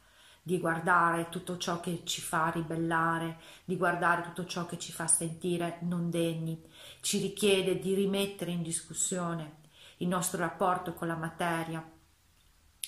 di 0.47 0.59
guardare 0.59 1.31
tutto 1.31 1.57
ciò 1.57 1.81
che 1.81 2.03
ci 2.05 2.21
fa 2.21 2.51
ribellare, 2.51 3.39
di 3.65 3.79
guardare 3.79 4.21
tutto 4.25 4.45
ciò 4.45 4.67
che 4.67 4.79
ci 4.79 4.93
fa 4.93 5.07
sentire 5.07 5.79
non 5.81 6.11
degni, 6.11 6.63
ci 7.01 7.19
richiede 7.19 7.79
di 7.79 7.95
rimettere 7.95 8.51
in 8.51 8.61
discussione 8.61 9.63
il 9.99 10.07
nostro 10.09 10.41
rapporto 10.41 10.93
con 10.93 11.09
la 11.09 11.17
materia 11.17 11.83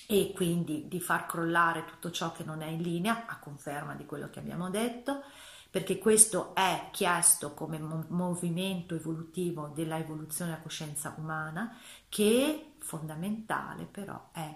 e 0.05 0.31
quindi 0.35 0.87
di 0.87 1.01
far 1.01 1.25
crollare 1.25 1.83
tutto 1.85 2.11
ciò 2.11 2.31
che 2.31 2.43
non 2.43 2.61
è 2.61 2.67
in 2.67 2.83
linea, 2.83 3.25
a 3.25 3.39
conferma 3.39 3.95
di 3.95 4.05
quello 4.05 4.29
che 4.29 4.37
abbiamo 4.37 4.69
detto, 4.69 5.23
perché 5.71 5.97
questo 5.97 6.53
è 6.53 6.89
chiesto 6.91 7.55
come 7.55 7.79
movimento 7.79 8.93
evolutivo 8.93 9.71
della 9.73 9.97
evoluzione 9.97 10.51
della 10.51 10.61
coscienza 10.61 11.15
umana, 11.17 11.75
che 12.07 12.73
fondamentale 12.77 13.85
però 13.85 14.29
è 14.31 14.47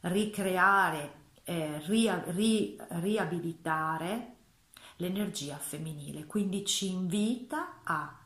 ricreare 0.00 1.22
eh, 1.44 1.78
ria, 1.86 2.22
ri, 2.28 2.76
riabilitare 2.88 4.32
l'energia 4.96 5.56
femminile, 5.56 6.24
quindi 6.26 6.64
ci 6.64 6.90
invita 6.90 7.80
a, 7.82 8.18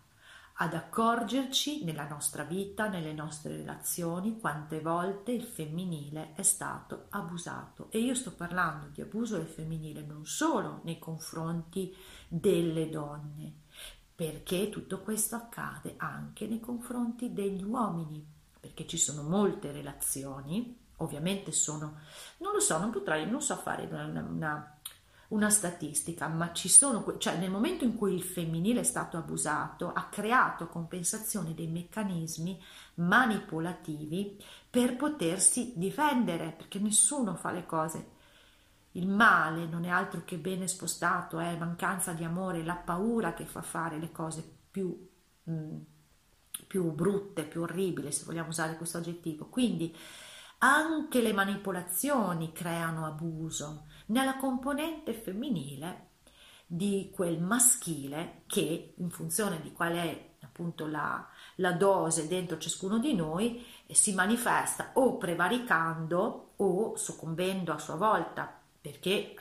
ad 0.54 0.74
accorgerci 0.74 1.85
nella 1.85 2.07
nostra 2.07 2.44
vita, 2.44 2.88
nelle 2.88 3.12
nostre 3.12 3.57
relazioni, 3.57 4.38
quante 4.38 4.81
volte 4.81 5.33
il 5.33 5.44
femminile 5.44 6.33
è 6.35 6.42
stato 6.42 7.07
abusato. 7.11 7.88
E 7.90 7.98
io 7.98 8.14
sto 8.14 8.33
parlando 8.33 8.88
di 8.88 9.00
abuso 9.00 9.37
del 9.37 9.46
femminile 9.46 10.02
non 10.02 10.24
solo 10.24 10.81
nei 10.85 10.98
confronti 10.98 11.94
delle 12.28 12.88
donne, 12.88 13.52
perché 14.14 14.68
tutto 14.68 15.00
questo 15.00 15.37
accade 15.37 15.94
anche 15.96 16.46
nei 16.46 16.61
confronti 16.61 17.33
degli 17.33 17.62
uomini, 17.62 18.24
perché 18.61 18.87
ci 18.87 18.98
sono 18.98 19.22
molte 19.22 19.70
relazioni 19.72 20.87
ovviamente 20.98 21.52
sono, 21.52 21.98
non 22.38 22.52
lo 22.52 22.61
so, 22.61 22.78
non 22.78 22.90
potrei, 22.90 23.28
non 23.28 23.42
so 23.42 23.56
fare 23.56 23.87
una, 23.90 24.04
una, 24.04 24.78
una 25.28 25.50
statistica, 25.50 26.26
ma 26.28 26.52
ci 26.52 26.68
sono, 26.68 27.18
cioè 27.18 27.37
nel 27.37 27.50
momento 27.50 27.84
in 27.84 27.96
cui 27.96 28.14
il 28.14 28.22
femminile 28.22 28.80
è 28.80 28.84
stato 28.84 29.16
abusato, 29.16 29.92
ha 29.92 30.04
creato 30.04 30.68
compensazione 30.68 31.54
dei 31.54 31.66
meccanismi 31.66 32.61
manipolativi 32.94 34.42
per 34.70 34.96
potersi 34.96 35.74
difendere, 35.76 36.52
perché 36.52 36.78
nessuno 36.78 37.34
fa 37.34 37.50
le 37.50 37.66
cose. 37.66 38.16
Il 38.92 39.06
male 39.06 39.66
non 39.66 39.84
è 39.84 39.90
altro 39.90 40.22
che 40.24 40.38
bene 40.38 40.66
spostato, 40.66 41.38
è 41.38 41.56
mancanza 41.56 42.12
di 42.12 42.24
amore, 42.24 42.64
la 42.64 42.74
paura 42.74 43.34
che 43.34 43.44
fa 43.44 43.62
fare 43.62 43.98
le 43.98 44.11
cose 44.11 44.42
più, 44.70 45.08
mh, 45.44 45.52
mm, 45.52 45.76
più 46.66 46.90
brutte, 46.92 47.44
più 47.44 47.62
orribili, 47.62 48.11
se 48.11 48.24
vogliamo 48.24 48.48
usare 48.48 48.76
questo 48.76 48.96
aggettivo. 48.96 49.46
Quindi 49.46 49.94
anche 50.59 51.21
le 51.21 51.33
manipolazioni 51.33 52.53
creano 52.53 53.07
abuso 53.07 53.87
nella 54.07 54.37
componente 54.37 55.12
femminile 55.14 56.07
di 56.66 57.11
quel 57.14 57.40
maschile 57.40 58.42
che 58.47 58.94
in 58.97 59.11
funzione 59.11 59.61
di 59.61 59.73
qual 59.73 59.94
è 59.94 60.27
appunto 60.40 60.87
la, 60.87 61.27
la 61.57 61.73
dose 61.73 62.29
dentro 62.29 62.59
ciascuno 62.59 62.99
di 62.99 63.14
noi 63.14 63.64
si 63.87 64.12
manifesta 64.12 64.90
o 64.94 65.16
prevaricando 65.16 66.53
o 66.57 66.97
soccombendo 66.97 67.73
a 67.73 67.79
sua 67.79 67.94
volta 67.94 68.61
perché, 68.81 69.35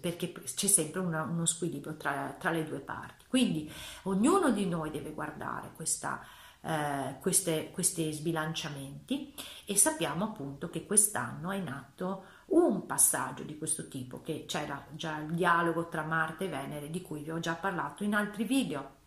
perché 0.00 0.32
c'è 0.32 0.66
sempre 0.66 1.00
una, 1.00 1.22
uno 1.22 1.46
squilibrio 1.46 1.96
tra, 1.96 2.34
tra 2.38 2.50
le 2.50 2.64
due 2.64 2.80
parti. 2.80 3.24
Quindi 3.28 3.70
ognuno 4.02 4.50
di 4.50 4.66
noi 4.66 4.90
deve 4.90 5.12
guardare 5.12 5.72
questa 5.74 6.20
eh, 6.62 7.16
queste, 7.20 7.70
questi 7.70 8.12
sbilanciamenti 8.12 9.34
e 9.64 9.76
sappiamo 9.76 10.24
appunto 10.24 10.68
che 10.68 10.86
quest'anno 10.86 11.50
è 11.50 11.56
in 11.56 11.68
atto 11.68 12.24
un 12.46 12.86
passaggio 12.86 13.42
di 13.44 13.56
questo 13.56 13.88
tipo, 13.88 14.20
che 14.20 14.44
c'era 14.46 14.84
già 14.92 15.18
il 15.18 15.34
dialogo 15.34 15.88
tra 15.88 16.02
Marte 16.02 16.44
e 16.44 16.48
Venere 16.48 16.90
di 16.90 17.00
cui 17.02 17.22
vi 17.22 17.30
ho 17.30 17.40
già 17.40 17.54
parlato 17.54 18.04
in 18.04 18.14
altri 18.14 18.44
video 18.44 18.98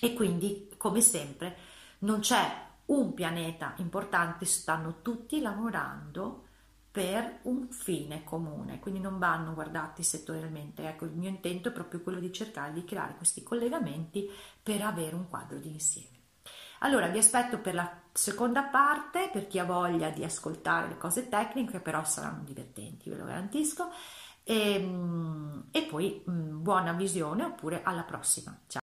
e 0.00 0.14
quindi 0.14 0.70
come 0.76 1.00
sempre 1.00 1.56
non 2.00 2.20
c'è 2.20 2.70
un 2.86 3.14
pianeta 3.14 3.74
importante, 3.76 4.44
stanno 4.44 5.02
tutti 5.02 5.40
lavorando 5.40 6.46
per 6.90 7.38
un 7.42 7.68
fine 7.68 8.22
comune, 8.22 8.78
quindi 8.78 9.00
non 9.00 9.18
vanno 9.18 9.54
guardati 9.54 10.02
settorialmente. 10.02 10.86
Ecco, 10.86 11.06
il 11.06 11.12
mio 11.12 11.28
intento 11.28 11.68
è 11.68 11.72
proprio 11.72 12.02
quello 12.02 12.20
di 12.20 12.32
cercare 12.32 12.72
di 12.72 12.84
creare 12.84 13.16
questi 13.16 13.42
collegamenti 13.42 14.28
per 14.62 14.82
avere 14.82 15.14
un 15.14 15.28
quadro 15.28 15.58
di 15.58 15.70
insieme. 15.70 16.11
Allora 16.84 17.06
vi 17.08 17.18
aspetto 17.18 17.58
per 17.58 17.74
la 17.74 17.90
seconda 18.12 18.64
parte, 18.64 19.30
per 19.32 19.46
chi 19.46 19.58
ha 19.58 19.64
voglia 19.64 20.10
di 20.10 20.24
ascoltare 20.24 20.88
le 20.88 20.98
cose 20.98 21.28
tecniche, 21.28 21.80
però 21.80 22.04
saranno 22.04 22.42
divertenti, 22.42 23.08
ve 23.08 23.16
lo 23.16 23.24
garantisco. 23.24 23.88
E, 24.42 24.78
mm, 24.80 25.60
e 25.70 25.82
poi 25.82 26.24
mm, 26.28 26.60
buona 26.60 26.92
visione 26.92 27.44
oppure 27.44 27.82
alla 27.84 28.02
prossima. 28.02 28.58
Ciao! 28.66 28.81